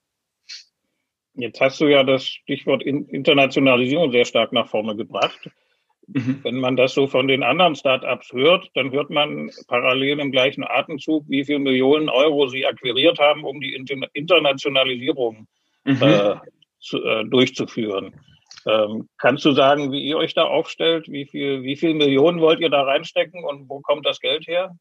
Jetzt 1.36 1.60
hast 1.60 1.82
du 1.82 1.88
ja 1.88 2.04
das 2.04 2.26
Stichwort 2.26 2.84
Internationalisierung 2.84 4.12
sehr 4.12 4.26
stark 4.26 4.54
nach 4.54 4.68
vorne 4.68 4.96
gebracht. 4.96 5.50
Mhm. 6.08 6.42
Wenn 6.44 6.60
man 6.60 6.76
das 6.76 6.94
so 6.94 7.08
von 7.08 7.28
den 7.28 7.44
anderen 7.44 7.76
Startups 7.76 8.32
hört, 8.34 8.70
dann 8.76 8.92
hört 8.92 9.10
man 9.10 9.50
parallel 9.68 10.20
im 10.20 10.32
gleichen 10.32 10.64
Atemzug, 10.64 11.26
wie 11.30 11.46
viele 11.46 11.60
Millionen 11.60 12.10
Euro 12.10 12.48
sie 12.48 12.66
akquiriert 12.66 13.20
haben, 13.20 13.46
um 13.46 13.60
die 13.62 13.74
Internationalisierung 14.14 15.48
mhm. 15.86 16.02
äh, 16.02 16.36
zu, 16.80 17.04
äh, 17.04 17.26
durchzuführen. 17.26 18.14
Ähm, 18.66 19.10
kannst 19.18 19.44
du 19.46 19.52
sagen, 19.52 19.92
wie 19.92 20.04
ihr 20.04 20.18
euch 20.18 20.34
da 20.34 20.44
aufstellt? 20.44 21.08
Wie 21.10 21.26
viel, 21.26 21.64
wie 21.64 21.76
viel 21.76 21.94
Millionen 21.94 22.40
wollt 22.42 22.60
ihr 22.60 22.70
da 22.70 22.84
reinstecken 22.84 23.44
und 23.44 23.70
wo 23.70 23.82
kommt 23.82 24.06
das 24.06 24.20
Geld 24.20 24.48
her? 24.48 24.76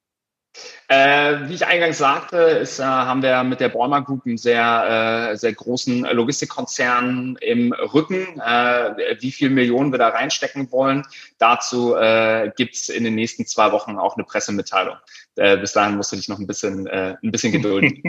Äh, 0.89 1.49
wie 1.49 1.55
ich 1.55 1.67
eingangs 1.67 1.99
sagte, 1.99 2.37
ist, 2.37 2.79
äh, 2.79 2.83
haben 2.83 3.23
wir 3.23 3.43
mit 3.45 3.61
der 3.61 3.71
Bäumer 3.71 4.03
Group 4.03 4.27
einen 4.27 4.37
sehr, 4.37 5.31
äh, 5.33 5.37
sehr 5.37 5.55
großen 5.55 6.03
Logistikkonzern 6.03 7.39
im 7.41 7.73
Rücken. 7.73 8.39
Äh, 8.39 9.17
wie 9.21 9.33
viel 9.33 9.49
Millionen 9.49 9.91
wir 9.91 9.99
da 9.99 10.09
reinstecken 10.09 10.71
wollen, 10.71 11.05
dazu 11.39 11.95
äh, 11.95 12.51
gibt 12.57 12.75
es 12.75 12.91
in 12.91 13.05
den 13.05 13.15
nächsten 13.15 13.47
zwei 13.47 13.73
Wochen 13.73 13.97
auch 13.97 14.17
eine 14.17 14.25
Pressemitteilung. 14.25 14.97
Äh, 15.37 15.57
bis 15.57 15.73
dahin 15.73 15.97
musst 15.97 16.13
du 16.13 16.17
dich 16.17 16.29
noch 16.29 16.39
ein 16.39 16.47
bisschen, 16.47 16.87
ein 16.87 17.17
bisschen 17.23 17.53
gedulden. 17.53 18.03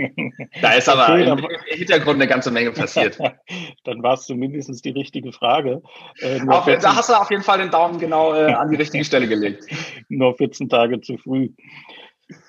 da 0.62 0.74
ist 0.74 0.90
aber 0.90 1.14
okay, 1.14 1.24
im, 1.24 1.78
Hintergrund 1.78 2.16
eine 2.16 2.28
ganze 2.28 2.52
Menge 2.52 2.72
passiert. 2.72 3.18
dann 3.86 4.04
war 4.04 4.16
es 4.16 4.26
zumindest 4.26 4.84
die 4.84 4.90
richtige 4.90 5.32
Frage. 5.32 5.82
Auch, 6.48 6.66
da 6.66 6.96
hast 6.96 7.10
du 7.10 7.14
auf 7.14 7.32
jeden 7.32 7.44
Fall 7.44 7.60
den 7.60 7.72
Daumen 7.72 7.98
genau 8.00 8.32
an 8.32 8.70
die 8.70 8.76
richtige 8.76 9.06
Stelle 9.06 9.28
gelegt. 9.28 9.66
nur 10.10 10.36
14 10.36 10.68
Tage 10.68 11.00
zu 11.02 11.18
früh. 11.18 11.50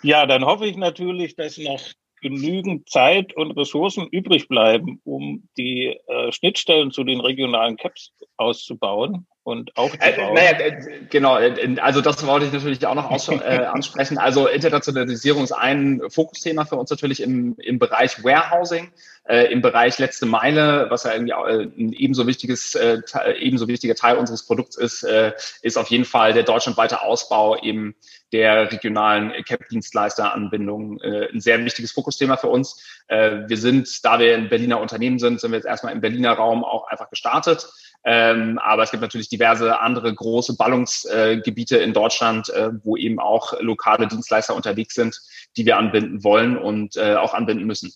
Ja, 0.03 0.27
dann 0.27 0.45
hoffe 0.45 0.67
ich 0.67 0.77
natürlich, 0.77 1.37
dass 1.37 1.59
noch 1.59 1.81
genügend 2.21 2.89
Zeit 2.89 3.37
und 3.37 3.51
Ressourcen 3.53 4.07
übrig 4.09 4.49
bleiben, 4.49 5.01
um 5.05 5.47
die 5.59 5.99
äh, 6.07 6.33
Schnittstellen 6.33 6.91
zu 6.91 7.05
den 7.05 7.21
regionalen 7.21 7.77
Caps 7.77 8.13
auszubauen 8.37 9.27
und 9.45 9.77
aufzubauen. 9.77 10.37
Äh, 10.37 10.53
naja, 10.53 10.59
äh, 10.59 10.83
genau, 11.11 11.39
äh, 11.39 11.77
also 11.81 12.01
das 12.01 12.27
wollte 12.27 12.47
ich 12.47 12.53
natürlich 12.53 12.85
auch 12.87 12.95
noch 12.95 13.11
äh, 13.11 13.45
ansprechen. 13.67 14.17
Also 14.17 14.49
Internationalisierung 14.49 15.45
ist 15.45 15.53
ein 15.53 16.01
Fokusthema 16.09 16.65
für 16.65 16.77
uns 16.77 16.91
natürlich 16.91 17.21
im, 17.21 17.55
im 17.59 17.79
Bereich 17.79 18.25
Warehousing, 18.25 18.91
äh, 19.29 19.53
im 19.53 19.61
Bereich 19.61 19.99
letzte 19.99 20.25
Meile, 20.25 20.87
was 20.89 21.05
ja 21.05 21.13
irgendwie 21.13 21.33
äh, 21.33 21.63
ein 21.79 21.93
ebenso 21.93 22.27
wichtiges, 22.27 22.75
äh, 22.75 23.03
ebenso 23.39 23.69
wichtiger 23.69 23.95
Teil 23.95 24.17
unseres 24.17 24.47
Produkts 24.47 24.77
ist, 24.77 25.03
äh, 25.03 25.33
ist 25.61 25.77
auf 25.77 25.89
jeden 25.89 26.07
Fall 26.07 26.33
der 26.33 26.45
deutschlandweite 26.45 27.03
Ausbau 27.03 27.57
eben 27.63 27.95
der 28.33 28.73
regionalen 28.73 29.31
CAP-Dienstleisteranbindung 29.45 31.01
äh, 31.01 31.29
ein 31.33 31.41
sehr 31.41 31.63
wichtiges 31.65 31.93
Fokusthema 31.93 32.37
für 32.39 32.49
uns. 32.49 32.83
Äh, 33.09 33.43
wir 33.47 33.59
sind, 33.59 34.05
da 34.05 34.19
wir 34.19 34.35
ein 34.35 34.49
Berliner 34.49 34.81
Unternehmen 34.81 35.19
sind, 35.19 35.41
sind 35.41 35.53
wir 35.53 35.59
jetzt 35.59 35.67
erstmal 35.67 35.93
im 35.93 36.01
Berliner 36.01 36.33
Raum 36.33 36.65
auch 36.65 36.89
einfach 36.89 37.11
gestartet. 37.11 37.69
Ähm, 38.07 38.59
aber 38.59 38.83
es 38.83 38.91
gibt 38.91 39.03
natürlich 39.03 39.31
diverse 39.31 39.81
andere 39.81 40.15
große 40.15 40.57
Ballungsgebiete 40.57 41.79
in 41.79 41.95
Deutschland, 41.95 42.51
äh, 42.51 42.71
wo 42.83 42.97
eben 42.97 43.19
auch 43.19 43.59
lokale 43.61 44.07
Dienstleister 44.07 44.55
unterwegs 44.55 44.95
sind, 44.95 45.19
die 45.57 45.65
wir 45.65 45.79
anbinden 45.79 46.23
wollen 46.23 46.59
und 46.59 46.97
äh, 46.97 47.15
auch 47.15 47.33
anbinden 47.33 47.67
müssen. 47.67 47.93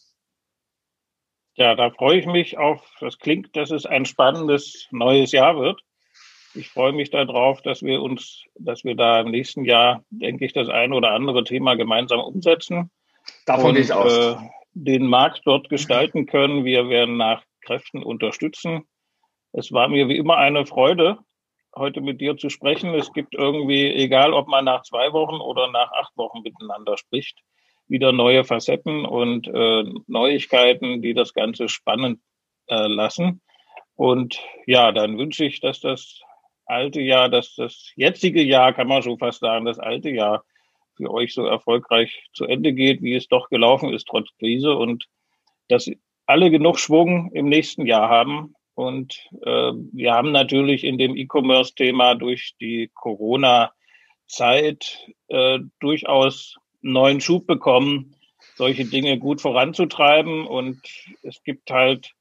Ja, 1.56 1.74
da 1.74 1.90
freue 1.90 2.20
ich 2.20 2.26
mich 2.26 2.56
auf, 2.56 2.80
das 3.00 3.18
klingt, 3.18 3.54
dass 3.56 3.70
es 3.70 3.84
ein 3.84 4.06
spannendes 4.06 4.86
neues 4.92 5.32
Jahr 5.32 5.58
wird. 5.58 5.82
Ich 6.54 6.70
freue 6.70 6.92
mich 6.92 7.10
darauf, 7.10 7.60
dass 7.62 7.82
wir 7.82 8.00
uns, 8.00 8.44
dass 8.54 8.84
wir 8.84 8.94
da 8.94 9.20
im 9.20 9.30
nächsten 9.30 9.64
Jahr, 9.64 10.04
denke 10.08 10.46
ich, 10.46 10.52
das 10.54 10.68
ein 10.68 10.92
oder 10.92 11.10
andere 11.10 11.44
Thema 11.44 11.74
gemeinsam 11.74 12.20
umsetzen. 12.20 12.90
Davon 13.44 13.74
gehe 13.74 13.82
ich 13.82 13.92
aus. 13.92 14.16
Äh, 14.16 14.36
den 14.72 15.06
Markt 15.06 15.42
dort 15.44 15.68
gestalten 15.68 16.26
können. 16.26 16.64
Wir 16.64 16.88
werden 16.88 17.16
nach 17.16 17.42
Kräften 17.60 18.02
unterstützen. 18.02 18.84
Es 19.52 19.72
war 19.72 19.88
mir 19.88 20.08
wie 20.08 20.16
immer 20.16 20.36
eine 20.36 20.66
Freude, 20.66 21.18
heute 21.74 22.00
mit 22.00 22.20
dir 22.20 22.36
zu 22.36 22.50
sprechen. 22.50 22.94
Es 22.94 23.12
gibt 23.12 23.34
irgendwie, 23.34 23.86
egal 23.92 24.32
ob 24.32 24.48
man 24.48 24.64
nach 24.64 24.82
zwei 24.82 25.12
Wochen 25.12 25.40
oder 25.40 25.70
nach 25.70 25.90
acht 25.92 26.16
Wochen 26.16 26.42
miteinander 26.42 26.96
spricht, 26.96 27.38
wieder 27.86 28.12
neue 28.12 28.44
Facetten 28.44 29.04
und 29.04 29.48
äh, 29.48 29.84
Neuigkeiten, 30.06 31.00
die 31.00 31.14
das 31.14 31.32
Ganze 31.32 31.68
spannend 31.68 32.20
äh, 32.68 32.86
lassen. 32.86 33.40
Und 33.94 34.40
ja, 34.66 34.92
dann 34.92 35.18
wünsche 35.18 35.44
ich, 35.44 35.60
dass 35.60 35.80
das 35.80 36.20
alte 36.66 37.00
Jahr, 37.00 37.28
dass 37.28 37.54
das 37.54 37.92
jetzige 37.96 38.42
Jahr, 38.42 38.72
kann 38.72 38.88
man 38.88 39.02
schon 39.02 39.18
fast 39.18 39.40
sagen, 39.40 39.64
das 39.64 39.78
alte 39.78 40.10
Jahr 40.10 40.44
für 40.96 41.10
euch 41.10 41.32
so 41.32 41.46
erfolgreich 41.46 42.28
zu 42.34 42.44
Ende 42.44 42.72
geht, 42.74 43.02
wie 43.02 43.14
es 43.14 43.28
doch 43.28 43.48
gelaufen 43.48 43.92
ist, 43.92 44.06
trotz 44.06 44.28
Krise 44.38 44.74
und 44.76 45.06
dass 45.68 45.90
alle 46.26 46.50
genug 46.50 46.78
Schwung 46.78 47.32
im 47.32 47.48
nächsten 47.48 47.86
Jahr 47.86 48.08
haben. 48.08 48.54
Und 48.78 49.28
äh, 49.42 49.72
wir 49.92 50.12
haben 50.14 50.30
natürlich 50.30 50.84
in 50.84 50.98
dem 50.98 51.16
E-Commerce-Thema 51.16 52.14
durch 52.14 52.54
die 52.60 52.88
Corona-Zeit 52.94 53.72
äh, 55.26 55.58
durchaus 55.80 56.54
neuen 56.80 57.20
Schub 57.20 57.48
bekommen, 57.48 58.14
solche 58.54 58.84
Dinge 58.84 59.18
gut 59.18 59.40
voranzutreiben. 59.40 60.46
Und 60.46 60.80
es 61.24 61.42
gibt 61.42 61.72
halt 61.72 62.12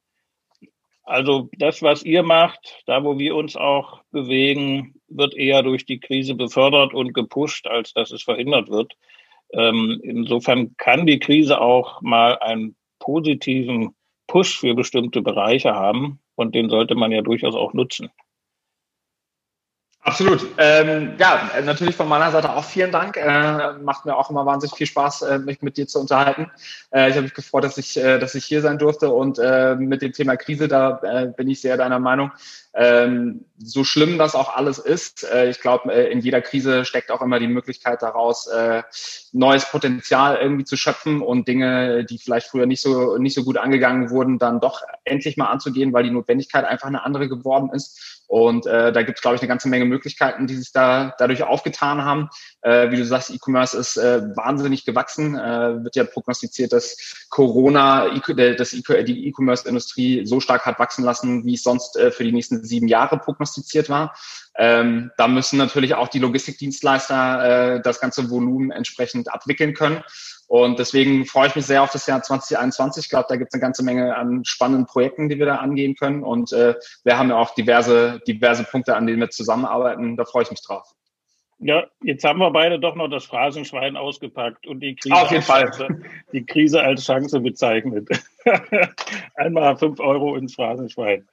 also 1.04 1.48
das, 1.56 1.80
was 1.80 2.02
ihr 2.02 2.24
macht, 2.24 2.82
da 2.86 3.04
wo 3.04 3.20
wir 3.20 3.36
uns 3.36 3.54
auch 3.54 4.02
bewegen, 4.10 4.96
wird 5.06 5.36
eher 5.36 5.62
durch 5.62 5.86
die 5.86 6.00
Krise 6.00 6.34
befördert 6.34 6.92
und 6.92 7.14
gepusht, 7.14 7.68
als 7.68 7.92
dass 7.92 8.10
es 8.10 8.24
verhindert 8.24 8.68
wird. 8.68 8.94
Ähm, 9.52 10.00
insofern 10.02 10.74
kann 10.76 11.06
die 11.06 11.20
Krise 11.20 11.60
auch 11.60 12.02
mal 12.02 12.36
einen 12.40 12.74
positiven 12.98 13.94
Push 14.26 14.58
für 14.58 14.74
bestimmte 14.74 15.22
Bereiche 15.22 15.76
haben 15.76 16.18
und 16.38 16.54
den 16.54 16.70
sollte 16.70 16.94
man 16.94 17.12
ja 17.12 17.20
durchaus 17.20 17.54
auch 17.54 17.74
nutzen. 17.74 18.10
Absolut. 20.00 20.46
Ähm, 20.56 21.16
ja, 21.18 21.50
natürlich 21.64 21.94
von 21.94 22.08
meiner 22.08 22.30
Seite 22.30 22.54
auch 22.54 22.64
vielen 22.64 22.92
Dank. 22.92 23.16
Äh, 23.16 23.72
macht 23.82 24.06
mir 24.06 24.16
auch 24.16 24.30
immer 24.30 24.46
wahnsinnig 24.46 24.74
viel 24.74 24.86
Spaß, 24.86 25.22
äh, 25.22 25.38
mich 25.38 25.60
mit 25.60 25.76
dir 25.76 25.86
zu 25.86 25.98
unterhalten. 25.98 26.50
Äh, 26.92 27.10
ich 27.10 27.16
habe 27.16 27.24
mich 27.24 27.34
gefreut, 27.34 27.64
dass 27.64 27.76
ich, 27.76 27.96
äh, 27.98 28.18
dass 28.18 28.34
ich 28.34 28.46
hier 28.46 28.62
sein 28.62 28.78
durfte 28.78 29.10
und 29.10 29.38
äh, 29.38 29.74
mit 29.74 30.00
dem 30.00 30.12
Thema 30.12 30.36
Krise, 30.36 30.66
da 30.66 31.00
äh, 31.02 31.26
bin 31.36 31.50
ich 31.50 31.60
sehr 31.60 31.76
deiner 31.76 31.98
Meinung. 31.98 32.30
Ähm, 32.80 33.44
so 33.58 33.82
schlimm 33.82 34.18
das 34.18 34.36
auch 34.36 34.54
alles 34.54 34.78
ist, 34.78 35.24
äh, 35.24 35.50
ich 35.50 35.60
glaube, 35.60 35.92
äh, 35.92 36.12
in 36.12 36.20
jeder 36.20 36.40
Krise 36.40 36.84
steckt 36.84 37.10
auch 37.10 37.20
immer 37.22 37.40
die 37.40 37.48
Möglichkeit 37.48 38.02
daraus, 38.02 38.46
äh, 38.46 38.84
neues 39.32 39.68
Potenzial 39.68 40.36
irgendwie 40.36 40.64
zu 40.64 40.76
schöpfen 40.76 41.20
und 41.20 41.48
Dinge, 41.48 42.04
die 42.04 42.18
vielleicht 42.18 42.46
früher 42.46 42.66
nicht 42.66 42.80
so, 42.80 43.18
nicht 43.18 43.34
so 43.34 43.42
gut 43.42 43.58
angegangen 43.58 44.10
wurden, 44.10 44.38
dann 44.38 44.60
doch 44.60 44.82
endlich 45.02 45.36
mal 45.36 45.48
anzugehen, 45.48 45.92
weil 45.92 46.04
die 46.04 46.12
Notwendigkeit 46.12 46.64
einfach 46.64 46.86
eine 46.86 47.04
andere 47.04 47.28
geworden 47.28 47.70
ist. 47.74 48.18
Und 48.28 48.66
äh, 48.66 48.92
da 48.92 49.02
gibt 49.02 49.18
es, 49.18 49.22
glaube 49.22 49.36
ich, 49.36 49.40
eine 49.40 49.48
ganze 49.48 49.70
Menge 49.70 49.86
Möglichkeiten, 49.86 50.46
die 50.46 50.54
sich 50.54 50.70
da 50.70 51.14
dadurch 51.18 51.44
aufgetan 51.44 52.04
haben. 52.04 52.28
Äh, 52.60 52.90
wie 52.90 52.96
du 52.96 53.04
sagst, 53.06 53.30
E-Commerce 53.30 53.76
ist 53.76 53.96
äh, 53.96 54.20
wahnsinnig 54.36 54.84
gewachsen. 54.84 55.34
Äh, 55.34 55.82
wird 55.82 55.96
ja 55.96 56.04
prognostiziert, 56.04 56.74
dass 56.74 57.26
Corona 57.30 58.10
das 58.18 58.74
e 58.74 59.04
die 59.04 59.28
E-Commerce-Industrie 59.28 60.26
so 60.26 60.40
stark 60.40 60.66
hat 60.66 60.78
wachsen 60.78 61.04
lassen, 61.04 61.46
wie 61.46 61.54
es 61.54 61.62
sonst 61.62 61.96
äh, 61.96 62.10
für 62.10 62.22
die 62.22 62.32
nächsten 62.32 62.62
sieben 62.68 62.88
Jahre 62.88 63.18
prognostiziert 63.18 63.88
war. 63.88 64.14
Ähm, 64.56 65.10
da 65.16 65.28
müssen 65.28 65.58
natürlich 65.58 65.94
auch 65.94 66.08
die 66.08 66.18
Logistikdienstleister 66.18 67.76
äh, 67.76 67.82
das 67.82 68.00
ganze 68.00 68.30
Volumen 68.30 68.70
entsprechend 68.70 69.32
abwickeln 69.32 69.74
können. 69.74 70.02
Und 70.48 70.78
deswegen 70.78 71.26
freue 71.26 71.48
ich 71.48 71.56
mich 71.56 71.66
sehr 71.66 71.82
auf 71.82 71.92
das 71.92 72.06
Jahr 72.06 72.22
2021. 72.22 73.04
Ich 73.04 73.10
glaube, 73.10 73.26
da 73.28 73.36
gibt 73.36 73.50
es 73.50 73.54
eine 73.54 73.60
ganze 73.60 73.84
Menge 73.84 74.16
an 74.16 74.44
spannenden 74.44 74.86
Projekten, 74.86 75.28
die 75.28 75.38
wir 75.38 75.46
da 75.46 75.56
angehen 75.56 75.94
können. 75.94 76.22
Und 76.22 76.52
äh, 76.52 76.74
wir 77.04 77.18
haben 77.18 77.28
ja 77.28 77.36
auch 77.36 77.54
diverse, 77.54 78.20
diverse 78.26 78.64
Punkte, 78.64 78.96
an 78.96 79.06
denen 79.06 79.20
wir 79.20 79.28
zusammenarbeiten. 79.28 80.16
Da 80.16 80.24
freue 80.24 80.44
ich 80.44 80.50
mich 80.50 80.62
drauf. 80.62 80.94
Ja, 81.60 81.86
jetzt 82.02 82.24
haben 82.24 82.38
wir 82.38 82.50
beide 82.50 82.78
doch 82.78 82.94
noch 82.94 83.08
das 83.08 83.24
Phrasenschwein 83.24 83.96
ausgepackt 83.96 84.66
und 84.66 84.80
die 84.80 84.94
Krise, 84.94 85.14
Auf 85.14 85.30
jeden 85.30 85.42
Fall. 85.42 85.64
Chance, 85.70 86.00
die 86.32 86.46
Krise 86.46 86.80
als 86.80 87.04
Chance 87.04 87.40
bezeichnet. 87.40 88.08
Einmal 89.34 89.76
fünf 89.76 89.98
Euro 89.98 90.36
ins 90.36 90.54
Phrasenschwein. 90.54 91.28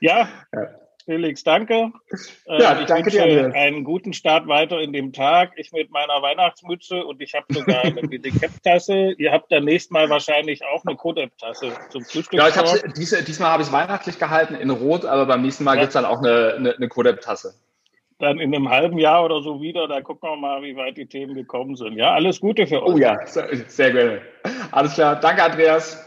Ja, 0.00 0.28
ja. 0.52 0.68
Felix, 1.06 1.44
danke. 1.44 1.92
Äh, 2.46 2.60
ja, 2.60 2.80
ich 2.80 2.86
danke 2.86 3.10
dir. 3.10 3.52
Einen 3.54 3.84
guten 3.84 4.12
Start 4.12 4.48
weiter 4.48 4.80
in 4.80 4.92
dem 4.92 5.12
Tag. 5.12 5.52
Ich 5.54 5.70
mit 5.70 5.92
meiner 5.92 6.20
Weihnachtsmütze 6.20 7.04
und 7.04 7.22
ich 7.22 7.32
habe 7.34 7.46
sogar 7.54 7.84
eine 7.84 8.02
BDCap-Tasse. 8.08 9.12
Ihr 9.16 9.30
habt 9.30 9.52
dann 9.52 9.64
nächstes 9.64 9.92
Mal 9.92 10.10
wahrscheinlich 10.10 10.64
auch 10.64 10.84
eine 10.84 10.96
Codep-Tasse 10.96 11.72
zum 11.90 12.04
Frühstück. 12.04 12.40
Ja, 12.40 12.48
ich 12.48 12.56
hab's, 12.56 12.82
diese, 12.96 13.22
diesmal 13.22 13.50
habe 13.50 13.62
ich 13.62 13.68
es 13.68 13.72
weihnachtlich 13.72 14.18
gehalten 14.18 14.56
in 14.56 14.68
Rot, 14.70 15.04
aber 15.04 15.26
beim 15.26 15.42
nächsten 15.42 15.62
Mal 15.62 15.76
ja. 15.76 15.82
gibt 15.82 15.90
es 15.90 15.94
dann 15.94 16.04
auch 16.04 16.18
eine, 16.18 16.54
eine, 16.56 16.74
eine 16.74 16.88
Codep-Tasse. 16.88 17.54
Dann 18.18 18.40
in 18.40 18.52
einem 18.52 18.68
halben 18.68 18.98
Jahr 18.98 19.24
oder 19.24 19.42
so 19.42 19.60
wieder, 19.60 19.86
da 19.86 20.00
gucken 20.00 20.28
wir 20.28 20.36
mal, 20.36 20.62
wie 20.62 20.74
weit 20.74 20.96
die 20.96 21.06
Themen 21.06 21.34
gekommen 21.36 21.76
sind. 21.76 21.92
Ja, 21.92 22.14
alles 22.14 22.40
Gute 22.40 22.66
für 22.66 22.82
euch. 22.82 22.94
Oh 22.94 22.98
ja, 22.98 23.24
sehr, 23.26 23.48
sehr 23.68 23.92
gerne. 23.92 24.22
Alles 24.72 24.94
klar. 24.94 25.20
Danke, 25.20 25.44
Andreas. 25.44 26.04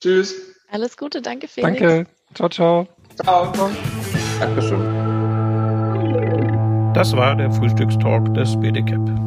Tschüss. 0.00 0.56
Alles 0.70 0.96
Gute, 0.96 1.22
danke, 1.22 1.46
Felix. 1.46 1.78
Danke. 1.78 2.06
Ciao, 2.34 2.48
ciao. 2.48 2.88
Ciao. 3.22 3.52
Dankeschön. 4.40 4.82
Das 6.94 7.16
war 7.16 7.34
der 7.34 7.50
Frühstückstalk 7.50 8.32
des 8.34 8.56
BDCAP. 8.60 9.23